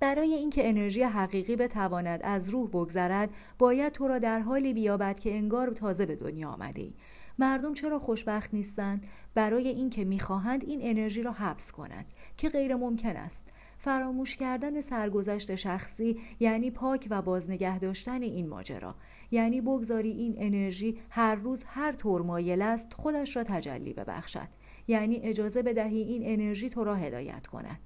برای 0.00 0.35
اینکه 0.35 0.68
انرژی 0.68 1.02
حقیقی 1.02 1.56
بتواند 1.56 2.21
از 2.23 2.49
روح 2.49 2.68
بگذرد 2.68 3.30
باید 3.59 3.92
تو 3.92 4.09
را 4.09 4.18
در 4.18 4.40
حالی 4.40 4.75
بیابد 4.75 5.18
که 5.18 5.35
انگار 5.35 5.71
تازه 5.71 6.06
به 6.06 6.16
دنیا 6.16 6.49
آمده 6.49 6.83
ای. 6.83 6.94
مردم 7.38 7.75
چرا 7.75 7.99
خوشبخت 7.99 8.54
نیستند؟ 8.54 9.06
برای 9.35 9.68
اینکه 9.68 10.04
می‌خواهند 10.04 10.64
این 10.64 10.80
انرژی 10.83 11.23
را 11.23 11.33
حبس 11.33 11.73
کنند 11.73 12.06
که 12.37 12.49
غیر 12.49 12.76
ممکن 12.76 13.16
است. 13.16 13.42
فراموش 13.84 14.36
کردن 14.36 14.80
سرگذشت 14.80 15.54
شخصی 15.54 16.20
یعنی 16.40 16.70
پاک 16.70 17.06
و 17.10 17.22
بازنگه 17.22 17.78
داشتن 17.78 18.22
این 18.22 18.48
ماجرا. 18.48 18.94
یعنی 19.30 19.60
بگذاری 19.60 20.10
این 20.10 20.34
انرژی 20.38 20.98
هر 21.10 21.34
روز 21.34 21.62
هر 21.66 21.92
طور 21.92 22.22
مایل 22.22 22.62
است 22.62 22.94
خودش 22.94 23.36
را 23.36 23.44
تجلی 23.44 23.92
ببخشد. 23.92 24.48
یعنی 24.88 25.16
اجازه 25.16 25.62
بدهی 25.62 26.02
این 26.02 26.22
انرژی 26.24 26.70
تو 26.70 26.84
را 26.84 26.94
هدایت 26.94 27.46
کند. 27.46 27.78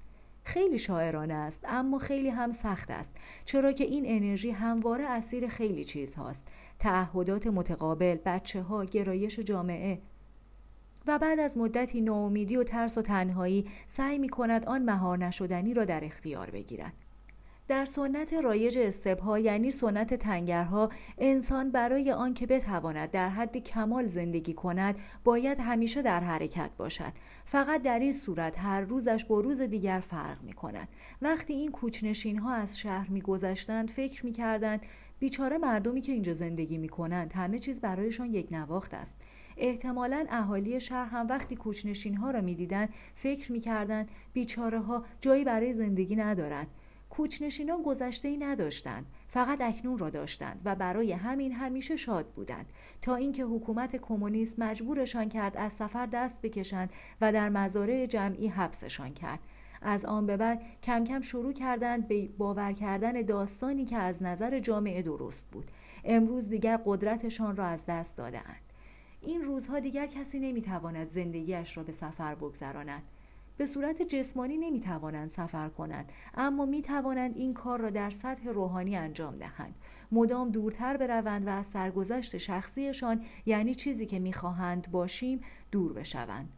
خیلی 0.43 0.79
شاعرانه 0.79 1.33
است 1.33 1.59
اما 1.67 1.97
خیلی 1.97 2.29
هم 2.29 2.51
سخت 2.51 2.91
است 2.91 3.13
چرا 3.45 3.71
که 3.71 3.83
این 3.83 4.03
انرژی 4.07 4.51
همواره 4.51 5.05
اسیر 5.05 5.47
خیلی 5.47 5.83
چیز 5.83 6.15
هاست 6.15 6.47
تعهدات 6.79 7.47
متقابل 7.47 8.17
بچه 8.25 8.61
ها 8.61 8.85
گرایش 8.85 9.39
جامعه 9.39 9.99
و 11.07 11.19
بعد 11.19 11.39
از 11.39 11.57
مدتی 11.57 12.01
ناامیدی 12.01 12.57
و 12.57 12.63
ترس 12.63 12.97
و 12.97 13.01
تنهایی 13.01 13.65
سعی 13.87 14.17
می 14.17 14.29
کند 14.29 14.65
آن 14.65 14.81
مهار 14.81 15.17
نشدنی 15.17 15.73
را 15.73 15.85
در 15.85 16.05
اختیار 16.05 16.49
بگیرد. 16.49 16.93
در 17.69 17.85
سنت 17.85 18.33
رایج 18.33 18.77
استبها 18.77 19.39
یعنی 19.39 19.71
سنت 19.71 20.13
تنگرها 20.13 20.89
انسان 21.17 21.71
برای 21.71 22.11
آنکه 22.11 22.47
بتواند 22.47 23.11
در 23.11 23.29
حد 23.29 23.57
کمال 23.57 24.07
زندگی 24.07 24.53
کند 24.53 24.95
باید 25.23 25.59
همیشه 25.59 26.01
در 26.01 26.19
حرکت 26.19 26.71
باشد. 26.77 27.13
فقط 27.45 27.81
در 27.81 27.99
این 27.99 28.11
صورت 28.11 28.59
هر 28.59 28.81
روزش 28.81 29.25
با 29.25 29.39
روز 29.39 29.61
دیگر 29.61 29.99
فرق 29.99 30.41
می 30.43 30.53
کند 30.53 30.87
وقتی 31.21 31.53
این 31.53 31.71
کوچنشین 31.71 32.37
ها 32.37 32.53
از 32.53 32.79
شهر 32.79 33.09
می 33.09 33.21
گذشتند 33.21 33.89
فکر 33.89 34.25
می 34.25 34.31
کردند 34.31 34.81
بیچاره 35.19 35.57
مردمی 35.57 36.01
که 36.01 36.11
اینجا 36.11 36.33
زندگی 36.33 36.77
می 36.77 36.89
کنند 36.89 37.33
همه 37.33 37.59
چیز 37.59 37.81
برایشان 37.81 38.33
یک 38.33 38.47
نواخت 38.51 38.93
است. 38.93 39.15
احتمالا 39.59 40.25
اهالی 40.29 40.79
شهر 40.79 41.09
هم 41.09 41.27
وقتی 41.27 41.55
کوچنشین 41.55 42.15
ها 42.15 42.31
را 42.31 42.41
می‌دیدند 42.41 42.89
فکر 43.13 43.51
می‌کردند 43.51 44.09
بیچاره 44.33 44.79
ها 44.79 45.05
جایی 45.21 45.43
برای 45.43 45.73
زندگی 45.73 46.15
ندارند. 46.15 46.67
کوچنشینان 47.09 47.83
گذشته 47.83 48.27
ای 48.27 48.37
نداشتند 48.37 49.05
فقط 49.27 49.61
اکنون 49.61 49.97
را 49.97 50.09
داشتند 50.09 50.61
و 50.65 50.75
برای 50.75 51.11
همین 51.11 51.51
همیشه 51.51 51.95
شاد 51.95 52.25
بودند. 52.25 52.65
تا 53.01 53.15
اینکه 53.15 53.43
حکومت 53.43 53.95
کمونیست 53.95 54.59
مجبورشان 54.59 55.29
کرد 55.29 55.57
از 55.57 55.73
سفر 55.73 56.05
دست 56.05 56.41
بکشند 56.41 56.89
و 57.21 57.31
در 57.31 57.49
مزارع 57.49 58.05
جمعی 58.05 58.47
حبسشان 58.47 59.13
کرد. 59.13 59.39
از 59.81 60.05
آن 60.05 60.25
به 60.25 60.37
بعد 60.37 60.61
کم 60.83 61.03
کم 61.03 61.21
شروع 61.21 61.53
کردند 61.53 62.07
به 62.07 62.27
باور 62.37 62.73
کردن 62.73 63.21
داستانی 63.21 63.85
که 63.85 63.97
از 63.97 64.23
نظر 64.23 64.59
جامعه 64.59 65.01
درست 65.01 65.45
بود. 65.51 65.71
امروز 66.03 66.49
دیگر 66.49 66.79
قدرتشان 66.85 67.55
را 67.55 67.65
از 67.65 67.85
دست 67.85 68.17
دادهاند. 68.17 68.68
این 69.21 69.41
روزها 69.41 69.79
دیگر 69.79 70.07
کسی 70.07 70.39
نمی‌تواند 70.39 71.09
زندگیش 71.09 71.77
را 71.77 71.83
به 71.83 71.91
سفر 71.91 72.35
بگذراند. 72.35 73.03
به 73.57 73.65
صورت 73.65 74.01
جسمانی 74.01 74.57
نمی‌توانند 74.57 75.29
سفر 75.29 75.69
کنند 75.69 76.11
اما 76.33 76.65
می‌توانند 76.65 77.37
این 77.37 77.53
کار 77.53 77.79
را 77.79 77.89
در 77.89 78.09
سطح 78.09 78.49
روحانی 78.49 78.95
انجام 78.95 79.35
دهند. 79.35 79.75
مدام 80.11 80.49
دورتر 80.49 80.97
بروند 80.97 81.47
و 81.47 81.49
از 81.49 81.65
سرگذشت 81.65 82.37
شخصیشان 82.37 83.25
یعنی 83.45 83.75
چیزی 83.75 84.05
که 84.05 84.19
می‌خواهند 84.19 84.91
باشیم 84.91 85.41
دور 85.71 85.93
بشوند. 85.93 86.49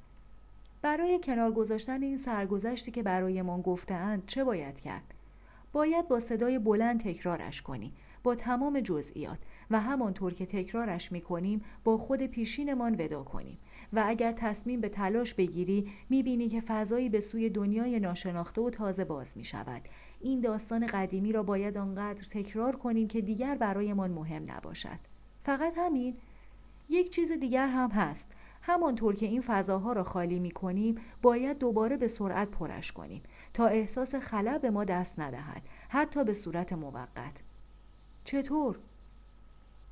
برای 0.81 1.19
کنار 1.23 1.51
گذاشتن 1.51 2.01
این 2.01 2.17
سرگذشتی 2.17 2.91
که 2.91 3.03
برایمان 3.03 3.61
گفتهاند 3.61 4.25
چه 4.25 4.43
باید 4.43 4.79
کرد؟ 4.79 5.13
باید 5.73 6.07
با 6.07 6.19
صدای 6.19 6.59
بلند 6.59 6.99
تکرارش 6.99 7.61
کنی 7.61 7.93
با 8.23 8.35
تمام 8.35 8.79
جزئیات. 8.79 9.37
و 9.71 9.79
همانطور 9.79 10.33
که 10.33 10.45
تکرارش 10.45 11.11
می‌کنیم 11.11 11.61
با 11.83 11.97
خود 11.97 12.21
پیشینمان 12.21 12.95
ودا 12.95 13.23
کنیم 13.23 13.57
و 13.93 14.03
اگر 14.07 14.31
تصمیم 14.31 14.81
به 14.81 14.89
تلاش 14.89 15.33
بگیری 15.33 15.91
می‌بینی 16.09 16.49
که 16.49 16.61
فضایی 16.61 17.09
به 17.09 17.19
سوی 17.19 17.49
دنیای 17.49 17.99
ناشناخته 17.99 18.61
و 18.61 18.69
تازه 18.69 19.05
باز 19.05 19.37
می 19.37 19.43
شود. 19.43 19.81
این 20.21 20.41
داستان 20.41 20.85
قدیمی 20.85 21.31
را 21.31 21.43
باید 21.43 21.77
آنقدر 21.77 22.23
تکرار 22.31 22.75
کنیم 22.75 23.07
که 23.07 23.21
دیگر 23.21 23.55
برایمان 23.55 24.11
مهم 24.11 24.43
نباشد. 24.47 24.99
فقط 25.43 25.73
همین 25.77 26.17
یک 26.89 27.09
چیز 27.09 27.31
دیگر 27.31 27.67
هم 27.67 27.89
هست. 27.89 28.25
همانطور 28.61 29.15
که 29.15 29.25
این 29.25 29.41
فضاها 29.41 29.93
را 29.93 30.03
خالی 30.03 30.39
می 30.39 30.51
کنیم 30.51 30.95
باید 31.21 31.57
دوباره 31.57 31.97
به 31.97 32.07
سرعت 32.07 32.51
پرش 32.51 32.91
کنیم 32.91 33.21
تا 33.53 33.67
احساس 33.67 34.15
خلا 34.15 34.57
به 34.57 34.69
ما 34.69 34.83
دست 34.83 35.19
ندهد 35.19 35.61
حتی 35.89 36.23
به 36.23 36.33
صورت 36.33 36.73
موقت 36.73 37.41
چطور 38.23 38.79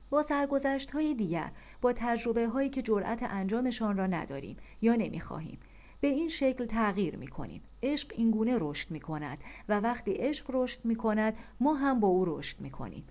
با 0.09 0.23
سرگذشت 0.23 0.91
های 0.91 1.13
دیگر 1.13 1.51
با 1.81 1.93
تجربه 1.93 2.47
هایی 2.47 2.69
که 2.69 2.81
جرأت 2.81 3.23
انجامشان 3.23 3.97
را 3.97 4.07
نداریم 4.07 4.57
یا 4.81 4.95
نمی‌خواهیم. 4.95 5.59
به 6.01 6.07
این 6.07 6.29
شکل 6.29 6.65
تغییر 6.65 7.15
می 7.15 7.27
کنیم 7.27 7.61
عشق 7.83 8.13
اینگونه 8.15 8.57
رشد 8.59 8.91
می 8.91 8.99
کند 8.99 9.37
و 9.69 9.79
وقتی 9.79 10.13
عشق 10.13 10.45
رشد 10.53 10.85
می 10.85 10.95
کند 10.95 11.37
ما 11.59 11.73
هم 11.73 11.99
با 11.99 12.07
او 12.07 12.25
رشد 12.25 12.61
می 12.61 12.69
کنیم 12.69 13.03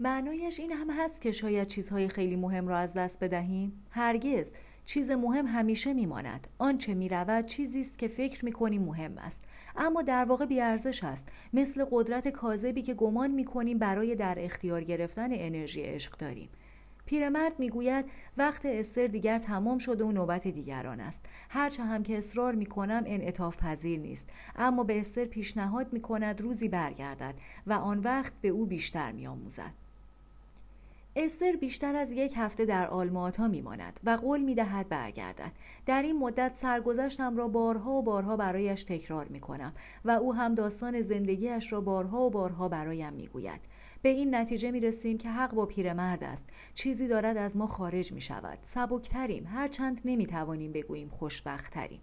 معنایش 0.00 0.60
این 0.60 0.72
هم 0.72 0.90
هست 0.90 1.20
که 1.20 1.32
شاید 1.32 1.68
چیزهای 1.68 2.08
خیلی 2.08 2.36
مهم 2.36 2.68
را 2.68 2.76
از 2.76 2.94
دست 2.94 3.18
بدهیم. 3.20 3.84
هرگز 3.90 4.50
چیز 4.88 5.10
مهم 5.10 5.46
همیشه 5.46 5.92
میماند. 5.92 6.48
آنچه 6.58 6.94
می‌رود 6.94 7.46
چیزی 7.46 7.80
است 7.80 7.98
که 7.98 8.08
فکر 8.08 8.44
می‌کنیم 8.44 8.82
مهم 8.82 9.18
است. 9.18 9.40
اما 9.76 10.02
در 10.02 10.24
واقع 10.24 10.46
بیارزش 10.46 11.04
است. 11.04 11.28
مثل 11.52 11.84
قدرت 11.90 12.28
کاذبی 12.28 12.82
که 12.82 12.94
گمان 12.94 13.30
می‌کنیم 13.30 13.78
برای 13.78 14.14
در 14.14 14.34
اختیار 14.38 14.84
گرفتن 14.84 15.28
انرژی 15.32 15.82
عشق 15.82 16.16
داریم. 16.16 16.48
پیرمرد 17.06 17.58
می‌گوید 17.58 18.04
وقت 18.36 18.66
استر 18.66 19.06
دیگر 19.06 19.38
تمام 19.38 19.78
شده 19.78 20.04
و 20.04 20.12
نوبت 20.12 20.48
دیگران 20.48 21.00
است. 21.00 21.20
هرچه 21.50 21.82
هم 21.82 22.02
که 22.02 22.18
اصرار 22.18 22.54
می‌کنم 22.54 23.02
انعطاف 23.06 23.56
پذیر 23.56 24.00
نیست. 24.00 24.26
اما 24.56 24.84
به 24.84 25.00
استر 25.00 25.24
پیشنهاد 25.24 25.92
می‌کند 25.92 26.40
روزی 26.40 26.68
برگردد 26.68 27.34
و 27.66 27.72
آن 27.72 27.98
وقت 27.98 28.32
به 28.40 28.48
او 28.48 28.66
بیشتر 28.66 29.12
میآموزد. 29.12 29.72
استر 31.20 31.52
بیشتر 31.52 31.96
از 31.96 32.12
یک 32.12 32.32
هفته 32.36 32.64
در 32.64 32.88
آلماتا 32.88 33.48
میماند 33.48 34.00
و 34.04 34.10
قول 34.10 34.40
می‌دهد 34.40 34.88
برگردد. 34.88 35.52
در 35.86 36.02
این 36.02 36.18
مدت 36.18 36.52
سرگذشتم 36.54 37.36
را 37.36 37.48
بارها 37.48 37.92
و 37.92 38.02
بارها 38.02 38.36
برایش 38.36 38.84
تکرار 38.84 39.26
می‌کنم 39.28 39.72
و 40.04 40.10
او 40.10 40.34
هم 40.34 40.54
داستان 40.54 41.00
زندگیش 41.00 41.72
را 41.72 41.80
بارها 41.80 42.20
و 42.20 42.30
بارها 42.30 42.68
برایم 42.68 43.12
می‌گوید. 43.12 43.60
به 44.02 44.08
این 44.08 44.34
نتیجه 44.34 44.70
می 44.70 44.80
رسیم 44.80 45.18
که 45.18 45.30
حق 45.30 45.54
با 45.54 45.66
پیرمرد 45.66 46.24
است. 46.24 46.44
چیزی 46.74 47.08
دارد 47.08 47.36
از 47.36 47.56
ما 47.56 47.66
خارج 47.66 48.12
می 48.12 48.20
شود 48.20 48.58
سبکتریم. 48.62 49.46
هرچند 49.46 50.00
نمی 50.04 50.26
توانیم 50.26 50.72
بگوییم 50.72 51.08
خوشبختتریم 51.08 52.00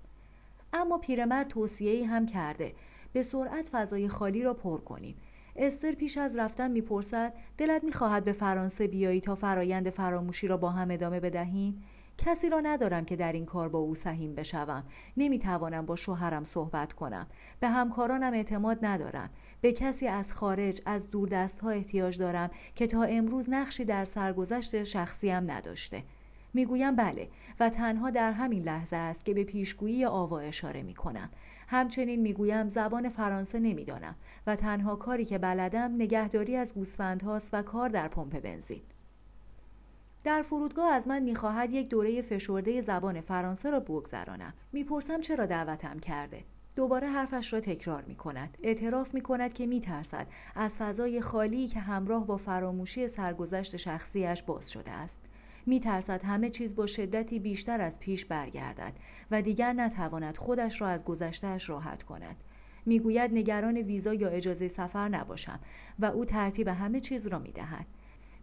اما 0.73 0.97
پیرمرد 0.97 1.47
توصیه 1.47 2.07
هم 2.07 2.25
کرده. 2.25 2.73
به 3.13 3.21
سرعت 3.21 3.69
فضای 3.71 4.07
خالی 4.07 4.43
را 4.43 4.53
پر 4.53 4.77
کنیم. 4.77 5.15
استر 5.55 5.91
پیش 5.91 6.17
از 6.17 6.35
رفتن 6.35 6.71
می‌پرسد 6.71 7.33
دلت 7.57 7.83
می‌خواهد 7.83 8.23
به 8.25 8.33
فرانسه 8.33 8.87
بیایی 8.87 9.21
تا 9.21 9.35
فرایند 9.35 9.89
فراموشی 9.89 10.47
را 10.47 10.57
با 10.57 10.69
هم 10.69 10.91
ادامه 10.91 11.19
بدهیم؟ 11.19 11.83
کسی 12.17 12.49
را 12.49 12.59
ندارم 12.59 13.05
که 13.05 13.15
در 13.15 13.33
این 13.33 13.45
کار 13.45 13.69
با 13.69 13.79
او 13.79 13.95
سهیم 13.95 14.35
بشوم. 14.35 14.83
نمی‌توانم 15.17 15.85
با 15.85 15.95
شوهرم 15.95 16.43
صحبت 16.43 16.93
کنم. 16.93 17.27
به 17.59 17.67
همکارانم 17.69 18.33
اعتماد 18.33 18.85
ندارم. 18.85 19.29
به 19.61 19.71
کسی 19.71 20.07
از 20.07 20.33
خارج 20.33 20.81
از 20.85 21.07
دست 21.31 21.59
ها 21.59 21.69
احتیاج 21.69 22.17
دارم 22.17 22.49
که 22.75 22.87
تا 22.87 23.03
امروز 23.03 23.49
نقشی 23.49 23.85
در 23.85 24.05
سرگذشت 24.05 24.83
شخصیم 24.83 25.51
نداشته. 25.51 26.03
می‌گویم 26.53 26.95
بله 26.95 27.27
و 27.59 27.69
تنها 27.69 28.09
در 28.09 28.31
همین 28.31 28.63
لحظه 28.63 28.95
است 28.95 29.25
که 29.25 29.33
به 29.33 29.43
پیشگویی 29.43 30.05
آوا 30.05 30.39
اشاره 30.39 30.83
می 30.83 30.93
کنم 30.93 31.29
همچنین 31.67 32.21
می‌گویم 32.21 32.69
زبان 32.69 33.09
فرانسه 33.09 33.59
نمی‌دانم 33.59 34.15
و 34.47 34.55
تنها 34.55 34.95
کاری 34.95 35.25
که 35.25 35.37
بلدم 35.37 35.95
نگهداری 35.95 36.55
از 36.55 36.73
گوسفندهاست 36.73 37.49
و 37.53 37.61
کار 37.61 37.89
در 37.89 38.07
پمپ 38.07 38.39
بنزین 38.39 38.81
در 40.23 40.41
فرودگاه 40.41 40.93
از 40.93 41.07
من 41.07 41.23
می‌خواهد 41.23 41.71
یک 41.71 41.89
دوره 41.89 42.21
فشرده 42.21 42.81
زبان 42.81 43.21
فرانسه 43.21 43.69
را 43.69 43.79
بگذرانم 43.79 44.53
می‌پرسم 44.73 45.21
چرا 45.21 45.45
دعوتم 45.45 45.99
کرده 45.99 46.43
دوباره 46.75 47.07
حرفش 47.07 47.53
را 47.53 47.59
تکرار 47.59 48.01
می 48.01 48.15
کند. 48.15 48.57
اعتراف 48.63 49.13
می 49.13 49.21
کند 49.21 49.53
که 49.53 49.65
می 49.65 49.81
ترسد 49.81 50.27
از 50.55 50.77
فضای 50.77 51.21
خالی 51.21 51.67
که 51.67 51.79
همراه 51.79 52.27
با 52.27 52.37
فراموشی 52.37 53.07
سرگذشت 53.07 53.77
شخصیش 53.77 54.43
باز 54.43 54.71
شده 54.71 54.91
است. 54.91 55.17
می 55.65 55.79
ترسد 55.79 56.23
همه 56.23 56.49
چیز 56.49 56.75
با 56.75 56.87
شدتی 56.87 57.39
بیشتر 57.39 57.81
از 57.81 57.99
پیش 57.99 58.25
برگردد 58.25 58.93
و 59.31 59.41
دیگر 59.41 59.73
نتواند 59.73 60.37
خودش 60.37 60.81
را 60.81 60.87
از 60.87 61.05
گذشتهش 61.05 61.69
راحت 61.69 62.03
کند. 62.03 62.35
می‌گوید 62.85 63.31
نگران 63.33 63.77
ویزا 63.77 64.13
یا 64.13 64.27
اجازه 64.27 64.67
سفر 64.67 65.09
نباشم 65.09 65.59
و 65.99 66.05
او 66.05 66.25
ترتیب 66.25 66.67
همه 66.67 66.99
چیز 66.99 67.27
را 67.27 67.39
می 67.39 67.51
دهد. 67.51 67.85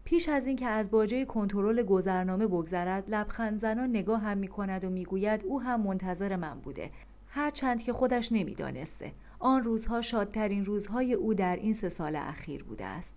پیش 0.05 0.29
از 0.29 0.47
اینکه 0.47 0.67
از 0.67 0.91
باجه 0.91 1.25
کنترل 1.25 1.83
گذرنامه 1.83 2.47
بگذرد 2.47 3.05
لبخند 3.09 3.59
زنان 3.59 3.91
نگاه 3.91 4.21
هم 4.21 4.39
می 4.39 4.49
کند 4.49 4.85
و 4.85 4.91
می‌گوید 4.91 5.45
او 5.45 5.61
هم 5.61 5.81
منتظر 5.81 6.37
من 6.37 6.61
بوده 6.61 6.91
هرچند 7.27 7.83
که 7.83 7.93
خودش 7.93 8.33
نمی‌دانسته 8.33 9.13
آن 9.39 9.65
روزها 9.65 10.03
شادترین 10.03 10.65
روزهای 10.65 11.15
او 11.15 11.35
در 11.35 11.57
این 11.57 11.73
سه 11.73 11.89
سال 11.89 12.17
اخیر 12.17 12.65
بوده 12.65 12.85
است 12.85 13.15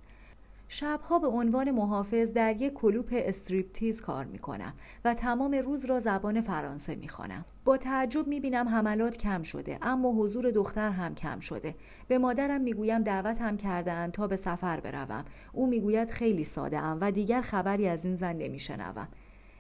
شبها 0.68 1.20
به 1.20 1.28
عنوان 1.28 1.72
محافظ 1.72 2.32
در 2.32 2.56
یک 2.56 2.74
کلوپ 2.74 3.10
استریپتیز 3.12 4.02
کار 4.02 4.26
می 4.26 4.40
کنم 4.40 4.74
و 5.06 5.14
تمام 5.14 5.56
روز 5.56 5.86
را 5.86 6.00
زبان 6.00 6.42
فرانسه 6.42 6.96
می 6.96 7.10
خانم. 7.10 7.46
با 7.66 7.78
تعجب 7.78 8.28
می 8.28 8.40
بینم 8.40 8.68
حملات 8.68 9.18
کم 9.18 9.44
شده 9.44 9.80
اما 9.82 10.12
حضور 10.12 10.52
دختر 10.52 10.90
هم 10.90 11.16
کم 11.16 11.40
شده. 11.40 11.76
به 12.08 12.18
مادرم 12.18 12.62
می 12.62 12.74
گویم 12.74 13.04
دعوت 13.04 13.42
هم 13.42 13.58
کردن 13.58 14.12
تا 14.12 14.28
به 14.28 14.36
سفر 14.36 14.80
بروم. 14.80 15.26
او 15.54 15.68
می 15.68 15.80
گوید 15.80 16.10
خیلی 16.10 16.44
ساده 16.44 16.80
ام 16.80 16.98
و 17.02 17.12
دیگر 17.12 17.42
خبری 17.42 17.88
از 17.88 18.06
این 18.06 18.16
زن 18.16 18.36
نمی 18.36 18.60
شنوم. 18.60 19.08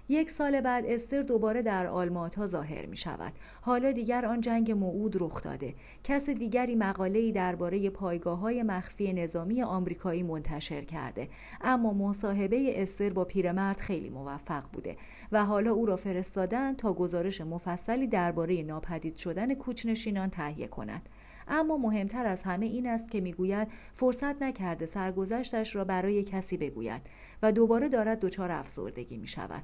یک 0.09 0.31
سال 0.31 0.61
بعد 0.61 0.85
استر 0.85 1.21
دوباره 1.21 1.61
در 1.61 1.87
آلماتا 1.87 2.47
ظاهر 2.47 2.85
می 2.85 2.97
شود. 2.97 3.33
حالا 3.61 3.91
دیگر 3.91 4.25
آن 4.25 4.41
جنگ 4.41 4.71
موعود 4.71 5.21
رخ 5.23 5.41
داده. 5.41 5.73
کس 6.03 6.29
دیگری 6.29 6.75
مقاله‌ای 6.75 7.31
درباره 7.31 7.89
پایگاه 7.89 8.39
های 8.39 8.63
مخفی 8.63 9.13
نظامی 9.13 9.63
آمریکایی 9.63 10.23
منتشر 10.23 10.81
کرده. 10.81 11.29
اما 11.61 11.93
مصاحبه 11.93 12.81
استر 12.81 13.09
با 13.09 13.25
پیرمرد 13.25 13.77
خیلی 13.77 14.09
موفق 14.09 14.63
بوده 14.73 14.97
و 15.31 15.45
حالا 15.45 15.71
او 15.71 15.85
را 15.85 15.95
فرستادن 15.95 16.73
تا 16.75 16.93
گزارش 16.93 17.41
مفصلی 17.41 18.07
درباره 18.07 18.63
ناپدید 18.63 19.15
شدن 19.15 19.53
کوچنشینان 19.53 20.29
تهیه 20.29 20.67
کند. 20.67 21.09
اما 21.47 21.77
مهمتر 21.77 22.25
از 22.25 22.43
همه 22.43 22.65
این 22.65 22.87
است 22.87 23.11
که 23.11 23.21
می‌گوید 23.21 23.67
فرصت 23.93 24.41
نکرده 24.41 24.85
سرگذشتش 24.85 25.75
را 25.75 25.83
برای 25.83 26.23
کسی 26.23 26.57
بگوید 26.57 27.01
و 27.41 27.51
دوباره 27.51 27.89
دارد 27.89 28.19
دچار 28.19 28.51
افسردگی 28.51 29.17
می 29.17 29.27
شود. 29.27 29.63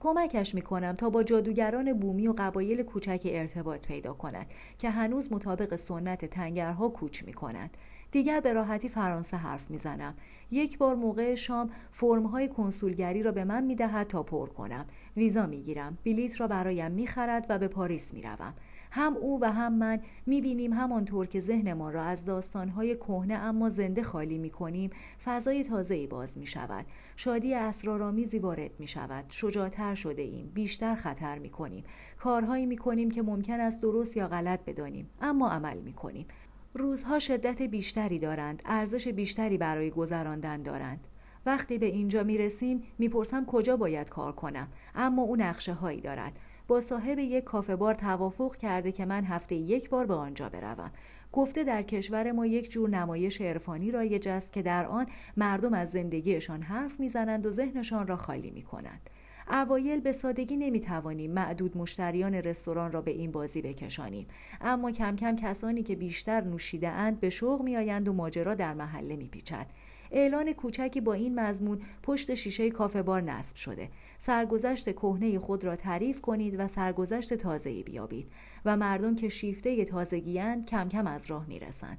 کمکش 0.00 0.54
می 0.54 0.62
کنم 0.62 0.92
تا 0.92 1.10
با 1.10 1.22
جادوگران 1.22 1.92
بومی 1.92 2.28
و 2.28 2.34
قبایل 2.38 2.82
کوچک 2.82 3.22
ارتباط 3.24 3.86
پیدا 3.86 4.12
کند 4.12 4.46
که 4.78 4.90
هنوز 4.90 5.32
مطابق 5.32 5.76
سنت 5.76 6.24
تنگرها 6.24 6.88
کوچ 6.88 7.24
می 7.24 7.32
کند. 7.32 7.76
دیگر 8.12 8.40
به 8.40 8.52
راحتی 8.52 8.88
فرانسه 8.88 9.36
حرف 9.36 9.70
می‌زنم. 9.70 10.14
یک 10.50 10.78
بار 10.78 10.94
موقع 10.96 11.34
شام 11.34 11.70
فرمهای 11.90 12.48
کنسولگری 12.48 13.22
را 13.22 13.32
به 13.32 13.44
من 13.44 13.64
می‌دهد 13.64 14.06
تا 14.06 14.22
پر 14.22 14.48
کنم. 14.48 14.86
ویزا 15.16 15.46
می‌گیرم. 15.46 15.98
بلیت 16.04 16.40
را 16.40 16.46
برایم 16.46 16.92
می‌خرد 16.92 17.46
و 17.48 17.58
به 17.58 17.68
پاریس 17.68 18.14
می‌روم. 18.14 18.54
هم 18.90 19.16
او 19.16 19.38
و 19.40 19.52
هم 19.52 19.72
من 19.74 20.00
می‌بینیم 20.26 20.72
همانطور 20.72 21.26
که 21.26 21.40
ذهنمان 21.40 21.92
را 21.92 22.02
از 22.02 22.24
داستانهای 22.24 22.96
کهنه 22.96 23.34
اما 23.34 23.70
زنده 23.70 24.02
خالی 24.02 24.38
می‌کنیم 24.38 24.90
فضای 25.24 25.64
تازه‌ای 25.64 26.06
باز 26.06 26.38
می‌شود. 26.38 26.86
شادی 27.16 27.54
اسرارآمیزی 27.54 28.38
وارد 28.38 28.70
می‌شود. 28.78 29.24
شجاعتر 29.28 29.94
شده 29.94 30.22
ایم. 30.22 30.50
بیشتر 30.54 30.94
خطر 30.94 31.38
می‌کنیم. 31.38 31.84
کارهایی 32.18 32.66
می‌کنیم 32.66 33.10
که 33.10 33.22
ممکن 33.22 33.60
است 33.60 33.82
درست 33.82 34.16
یا 34.16 34.28
غلط 34.28 34.64
بدانیم. 34.64 35.10
اما 35.20 35.50
عمل 35.50 35.78
می‌کنیم. 35.78 36.26
روزها 36.74 37.18
شدت 37.18 37.62
بیشتری 37.62 38.18
دارند. 38.18 38.62
ارزش 38.64 39.08
بیشتری 39.08 39.58
برای 39.58 39.90
گذراندن 39.90 40.62
دارند. 40.62 41.00
وقتی 41.46 41.78
به 41.78 41.86
اینجا 41.86 42.22
می 42.22 42.38
رسیم 42.38 42.82
می‌پرسم 42.98 43.44
کجا 43.44 43.76
باید 43.76 44.08
کار 44.08 44.32
کنم. 44.32 44.68
اما 44.94 45.22
او 45.22 45.36
نقشه 45.36 45.72
هایی 45.72 46.00
دارد. 46.00 46.32
با 46.68 46.80
صاحب 46.80 47.18
یک 47.18 47.44
کافه 47.44 47.76
بار 47.76 47.94
توافق 47.94 48.56
کرده 48.56 48.92
که 48.92 49.04
من 49.04 49.24
هفته 49.24 49.54
یک 49.54 49.90
بار 49.90 50.06
به 50.06 50.14
آنجا 50.14 50.48
بروم 50.48 50.90
گفته 51.32 51.64
در 51.64 51.82
کشور 51.82 52.32
ما 52.32 52.46
یک 52.46 52.70
جور 52.70 52.90
نمایش 52.90 53.40
عرفانی 53.40 53.90
رایج 53.90 54.28
است 54.28 54.52
که 54.52 54.62
در 54.62 54.86
آن 54.86 55.06
مردم 55.36 55.74
از 55.74 55.90
زندگیشان 55.90 56.62
حرف 56.62 57.00
می‌زنند 57.00 57.46
و 57.46 57.50
ذهنشان 57.50 58.06
را 58.06 58.16
خالی 58.16 58.50
می 58.50 58.62
کنند. 58.62 59.10
اوایل 59.50 60.00
به 60.00 60.12
سادگی 60.12 60.56
نمی 60.56 60.80
توانیم 60.80 61.32
معدود 61.32 61.76
مشتریان 61.76 62.34
رستوران 62.34 62.92
را 62.92 63.00
به 63.00 63.10
این 63.10 63.32
بازی 63.32 63.62
بکشانیم 63.62 64.26
اما 64.60 64.90
کم 64.90 65.16
کم 65.16 65.36
کسانی 65.36 65.82
که 65.82 65.96
بیشتر 65.96 66.40
نوشیده 66.40 66.88
اند 66.88 67.20
به 67.20 67.30
شوق 67.30 67.62
می 67.62 67.76
آیند 67.76 68.08
و 68.08 68.12
ماجرا 68.12 68.54
در 68.54 68.74
محله 68.74 69.16
می 69.16 69.28
پیچد. 69.28 69.66
اعلان 70.12 70.52
کوچکی 70.52 71.00
با 71.00 71.12
این 71.12 71.40
مضمون 71.40 71.82
پشت 72.02 72.34
شیشه 72.34 72.70
کافه 72.70 73.02
بار 73.02 73.22
نصب 73.22 73.56
شده. 73.56 73.88
سرگذشت 74.18 74.92
کهنه 74.92 75.38
خود 75.38 75.64
را 75.64 75.76
تعریف 75.76 76.20
کنید 76.20 76.54
و 76.58 76.68
سرگذشت 76.68 77.34
تازه‌ای 77.34 77.82
بیابید 77.82 78.32
و 78.64 78.76
مردم 78.76 79.14
که 79.14 79.28
شیفته 79.28 79.84
تازگیاند 79.84 80.66
کم 80.66 80.88
کم 80.88 81.06
از 81.06 81.26
راه 81.26 81.46
می‌رسند. 81.46 81.98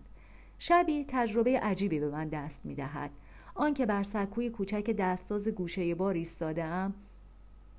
شبی 0.58 1.06
تجربه 1.08 1.60
عجیبی 1.60 2.00
به 2.00 2.10
من 2.10 2.28
دست 2.28 2.66
می‌دهد. 2.66 3.12
آنکه 3.56 3.86
بر 3.86 4.04
سکوی 4.04 4.50
کوچک 4.50 4.96
دستاز 4.98 5.48
گوشه 5.48 5.96
بار 5.96 6.14
ایستاده 6.14 6.64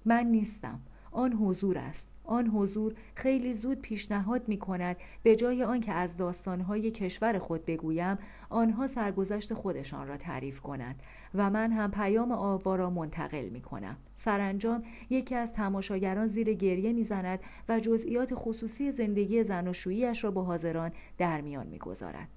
من 0.05 0.27
نیستم. 0.27 0.81
آن 1.13 1.33
حضور 1.33 1.79
است. 1.79 2.07
آن 2.31 2.47
حضور 2.47 2.95
خیلی 3.15 3.53
زود 3.53 3.81
پیشنهاد 3.81 4.49
می 4.49 4.59
کند 4.59 4.97
به 5.23 5.37
جای 5.37 5.63
آنکه 5.63 5.93
از 5.93 6.17
داستانهای 6.17 6.91
کشور 6.91 7.39
خود 7.39 7.65
بگویم 7.65 8.19
آنها 8.51 8.87
سرگذشت 8.87 9.55
خودشان 9.55 10.09
را 10.09 10.17
تعریف 10.17 10.61
کنند 10.61 11.03
و 11.35 11.51
من 11.51 11.73
هم 11.73 11.91
پیام 11.91 12.33
آوا 12.33 12.77
را 12.77 12.91
منتقل 12.91 13.49
می 13.49 13.61
کنم 13.61 13.97
سرانجام 14.17 14.83
یکی 15.11 15.35
از 15.35 15.53
تماشاگران 15.53 16.27
زیر 16.27 16.55
گریه 16.55 16.93
می‌زند 16.93 17.41
و 17.69 17.81
جزئیات 17.81 18.31
خصوصی 18.35 18.91
زندگی 18.91 19.43
زناشوییاش 19.43 20.25
را 20.25 20.31
با 20.31 20.45
حاضران 20.45 20.93
در 21.19 21.41
میان 21.41 21.67
می‌گذارد. 21.67 22.29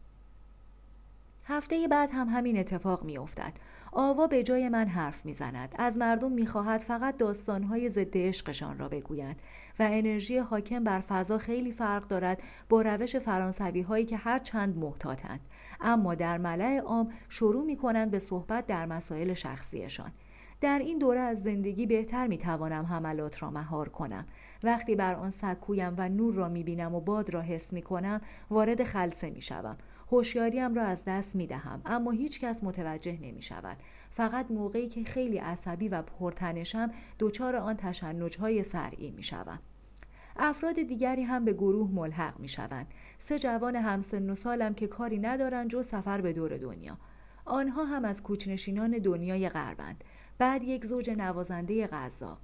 هفته 1.46 1.88
بعد 1.88 2.10
هم 2.14 2.28
همین 2.30 2.58
اتفاق 2.58 3.04
میافتد. 3.04 3.54
آوا 3.92 4.28
به 4.28 4.44
جای 4.44 4.70
من 4.70 4.88
حرف 4.88 5.26
می‌زند. 5.26 5.76
از 5.78 5.98
مردم 5.98 6.32
می‌خواهد 6.32 6.80
فقط 6.80 7.18
داستانهای 7.18 7.90
ضد 7.90 8.18
عشقشان 8.18 8.80
را 8.80 8.90
بگویند 8.90 9.36
و 9.80 9.88
انرژی 9.92 10.38
حاکم 10.38 10.84
بر 10.84 11.00
فضا 11.00 11.38
خیلی 11.38 11.72
فرق 11.72 12.08
دارد 12.08 12.42
با 12.70 12.82
روش 12.82 13.16
فرانسوی 13.16 13.82
هایی 13.82 14.06
که 14.06 14.18
هر 14.18 14.40
چند 14.40 14.78
محتاطند. 14.78 15.40
اما 15.82 16.16
در 16.16 16.38
ملع 16.38 16.80
عام 16.80 17.12
شروع 17.30 17.66
می 17.66 17.76
کنند 17.76 18.12
به 18.12 18.20
صحبت 18.20 18.68
در 18.68 18.86
مسائل 18.86 19.34
شخصیشان. 19.34 20.12
در 20.62 20.80
این 20.80 21.00
دوره 21.00 21.20
از 21.20 21.44
زندگی 21.44 21.86
بهتر 21.86 22.28
می 22.28 22.38
توانم 22.38 22.86
حملات 22.86 23.44
را 23.44 23.50
مهار 23.50 23.90
کنم. 23.90 24.26
وقتی 24.64 24.96
بر 24.96 25.16
آن 25.16 25.30
سکویم 25.30 25.94
و 25.98 26.10
نور 26.10 26.34
را 26.34 26.50
می 26.50 26.64
بینم 26.64 26.96
و 26.96 27.02
باد 27.02 27.34
را 27.34 27.42
حس 27.42 27.74
می 27.74 27.82
کنم 27.82 28.22
وارد 28.50 28.84
خلصه 28.84 29.30
می 29.30 29.42
شوم 29.42 29.78
هوشیاریم 30.14 30.74
را 30.74 30.84
از 30.84 31.04
دست 31.06 31.36
می 31.36 31.48
دهم 31.48 31.82
اما 31.86 32.12
هیچ 32.12 32.40
کس 32.40 32.64
متوجه 32.64 33.20
نمی 33.22 33.42
شود 33.42 33.78
فقط 34.12 34.52
موقعی 34.52 34.88
که 34.88 35.04
خیلی 35.04 35.38
عصبی 35.38 35.90
و 35.90 36.02
پرتنشم 36.02 36.92
دچار 37.20 37.56
آن 37.56 37.76
تشنج 37.76 38.38
های 38.38 38.64
سرعی 38.64 39.12
می 39.12 39.24
شوم 39.24 39.60
افراد 40.38 40.76
دیگری 40.76 41.24
هم 41.24 41.46
به 41.46 41.54
گروه 41.54 41.92
ملحق 41.92 42.40
می 42.40 42.48
شوند 42.48 42.88
سه 43.18 43.40
جوان 43.40 43.76
همسن 43.76 44.30
و 44.30 44.36
سالم 44.36 44.74
که 44.74 44.88
کاری 44.88 45.18
ندارند 45.18 45.70
جز 45.70 45.88
سفر 45.88 46.22
به 46.22 46.34
دور 46.34 46.58
دنیا. 46.58 46.98
آنها 47.46 47.86
هم 47.86 48.06
از 48.06 48.24
کوچنشینان 48.24 48.92
دنیای 48.92 49.50
غربند. 49.50 50.04
بعد 50.38 50.64
یک 50.64 50.86
زوج 50.86 51.10
نوازنده 51.10 51.88
غذاق. 51.88 52.40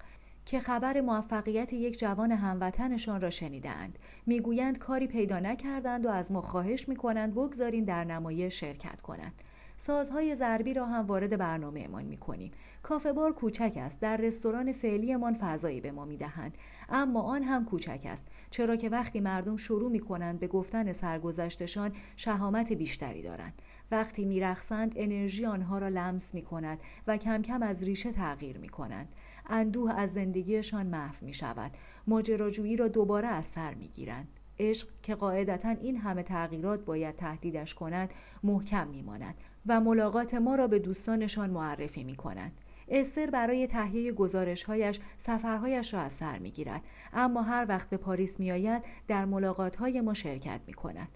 که 0.49 0.59
خبر 0.59 1.01
موفقیت 1.01 1.73
یک 1.73 1.99
جوان 1.99 2.31
هموطنشان 2.31 3.21
را 3.21 3.29
شنیدند 3.29 3.99
می‌گویند 4.25 4.77
کاری 4.77 5.07
پیدا 5.07 5.39
نکردند 5.39 6.05
و 6.05 6.09
از 6.09 6.31
ما 6.31 6.41
خواهش 6.41 6.89
می‌کنند 6.89 7.33
بگذاریم 7.33 7.85
در 7.85 8.03
نمایش 8.03 8.59
شرکت 8.59 9.01
کنند 9.01 9.33
سازهای 9.77 10.35
ضربی 10.35 10.73
را 10.73 10.85
هم 10.85 11.05
وارد 11.05 11.37
برنامه 11.37 11.81
امان 11.81 12.05
می 12.05 12.17
کنیم. 12.17 12.51
کافه 12.83 13.13
بار 13.13 13.33
کوچک 13.33 13.73
است. 13.75 13.99
در 13.99 14.17
رستوران 14.17 14.71
فعلیمان 14.71 15.33
فضایی 15.33 15.81
به 15.81 15.91
ما 15.91 16.05
می 16.05 16.17
دهند. 16.17 16.57
اما 16.89 17.21
آن 17.21 17.43
هم 17.43 17.65
کوچک 17.65 18.01
است. 18.05 18.27
چرا 18.49 18.75
که 18.75 18.89
وقتی 18.89 19.19
مردم 19.19 19.57
شروع 19.57 19.91
می 19.91 19.99
کنند 19.99 20.39
به 20.39 20.47
گفتن 20.47 20.93
سرگذشتشان 20.93 21.91
شهامت 22.15 22.73
بیشتری 22.73 23.21
دارند. 23.21 23.61
وقتی 23.91 24.25
می 24.25 24.39
رخصند 24.39 24.93
انرژی 24.95 25.45
آنها 25.45 25.77
را 25.77 25.87
لمس 25.87 26.33
می 26.33 26.41
کند 26.41 26.79
و 27.07 27.17
کم 27.17 27.41
کم 27.41 27.63
از 27.63 27.83
ریشه 27.83 28.11
تغییر 28.11 28.57
می 28.57 28.69
کنند. 28.69 29.09
اندوه 29.49 29.93
از 29.93 30.13
زندگیشان 30.13 30.87
محو 30.87 31.25
می 31.25 31.33
شود. 31.33 31.71
ماجراجویی 32.07 32.77
را 32.77 32.87
دوباره 32.87 33.27
از 33.27 33.45
سر 33.45 33.73
می 33.73 33.87
گیرند. 33.87 34.27
عشق 34.59 34.87
که 35.03 35.15
قاعدتا 35.15 35.69
این 35.69 35.97
همه 35.97 36.23
تغییرات 36.23 36.85
باید 36.85 37.15
تهدیدش 37.15 37.73
کند 37.73 38.09
محکم 38.43 38.87
میماند 38.87 39.35
و 39.67 39.81
ملاقات 39.81 40.33
ما 40.33 40.55
را 40.55 40.67
به 40.67 40.79
دوستانشان 40.79 41.49
معرفی 41.49 42.03
می 42.03 42.15
کنند. 42.15 42.51
استر 42.87 43.29
برای 43.29 43.67
تهیه 43.67 44.11
گزارشهایش 44.11 44.99
سفرهایش 45.17 45.93
را 45.93 45.99
از 45.99 46.13
سر 46.13 46.39
می 46.39 46.51
گیرد 46.51 46.81
اما 47.13 47.41
هر 47.41 47.65
وقت 47.69 47.89
به 47.89 47.97
پاریس 47.97 48.39
می 48.39 48.51
آید 48.51 48.83
در 49.07 49.25
ملاقات 49.25 49.75
های 49.75 50.01
ما 50.01 50.13
شرکت 50.13 50.61
می 50.67 50.73
کند. 50.73 51.07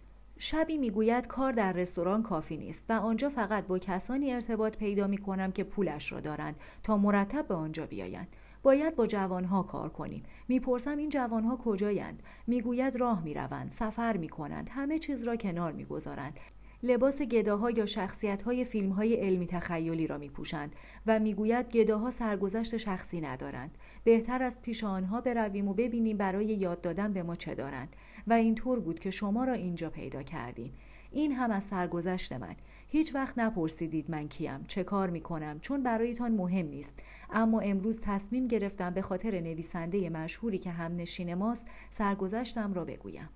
شبی 0.45 0.77
می‌گوید 0.77 1.27
کار 1.27 1.51
در 1.51 1.73
رستوران 1.73 2.23
کافی 2.23 2.57
نیست 2.57 2.85
و 2.89 2.93
آنجا 2.93 3.29
فقط 3.29 3.67
با 3.67 3.79
کسانی 3.79 4.33
ارتباط 4.33 4.77
پیدا 4.77 5.07
می 5.07 5.17
کنم 5.17 5.51
که 5.51 5.63
پولش 5.63 6.11
را 6.11 6.19
دارند 6.19 6.55
تا 6.83 6.97
مرتب 6.97 7.47
به 7.47 7.53
آنجا 7.53 7.85
بیایند. 7.85 8.27
باید 8.63 8.95
با 8.95 9.07
جوانها 9.07 9.63
کار 9.63 9.89
کنیم. 9.89 10.23
می‌پرسم 10.47 10.97
این 10.97 11.09
جوانها 11.09 11.55
کجایند؟ 11.65 12.23
می‌گوید 12.47 12.95
راه 12.95 13.23
می‌روند 13.23 13.71
سفر 13.71 14.17
می‌کنند 14.17 14.69
همه 14.73 14.97
چیز 14.97 15.23
را 15.23 15.35
کنار 15.35 15.71
می‌گذارند. 15.71 16.39
لباس 16.83 17.21
گداها 17.21 17.71
یا 17.71 17.85
شخصیت 17.85 18.41
های 18.41 18.63
فیلم 18.63 18.89
های 18.89 19.13
علمی 19.13 19.47
تخیلی 19.47 20.07
را 20.07 20.17
می 20.17 20.29
پوشند 20.29 20.75
و 21.07 21.19
می‌گوید 21.19 21.69
گداها 21.69 22.11
سرگذشت 22.11 22.77
شخصی 22.77 23.21
ندارند. 23.21 23.77
بهتر 24.03 24.43
از 24.43 24.61
پیش 24.61 24.83
آنها 24.83 25.21
برویم 25.21 25.67
و 25.67 25.73
ببینیم 25.73 26.17
برای 26.17 26.45
یاد 26.45 26.81
دادن 26.81 27.13
به 27.13 27.23
ما 27.23 27.35
چه 27.35 27.55
دارند. 27.55 27.95
و 28.27 28.33
اینطور 28.33 28.79
بود 28.79 28.99
که 28.99 29.11
شما 29.11 29.43
را 29.43 29.53
اینجا 29.53 29.89
پیدا 29.89 30.23
کردیم. 30.23 30.73
این 31.11 31.31
هم 31.31 31.51
از 31.51 31.63
سرگذشت 31.63 32.33
من. 32.33 32.55
هیچ 32.87 33.15
وقت 33.15 33.37
نپرسیدید 33.37 34.11
من 34.11 34.27
کیم 34.27 34.65
چه 34.67 34.83
کار 34.83 35.09
می 35.09 35.21
کنم 35.21 35.59
چون 35.59 35.83
برایتان 35.83 36.31
مهم 36.31 36.67
نیست. 36.67 36.99
اما 37.29 37.59
امروز 37.59 37.99
تصمیم 38.01 38.47
گرفتم 38.47 38.93
به 38.93 39.01
خاطر 39.01 39.39
نویسنده 39.39 40.09
مشهوری 40.09 40.57
که 40.57 40.71
هم 40.71 40.95
نشین 40.95 41.33
ماست 41.33 41.65
سرگذشتم 41.89 42.73
را 42.73 42.85
بگویم. 42.85 43.29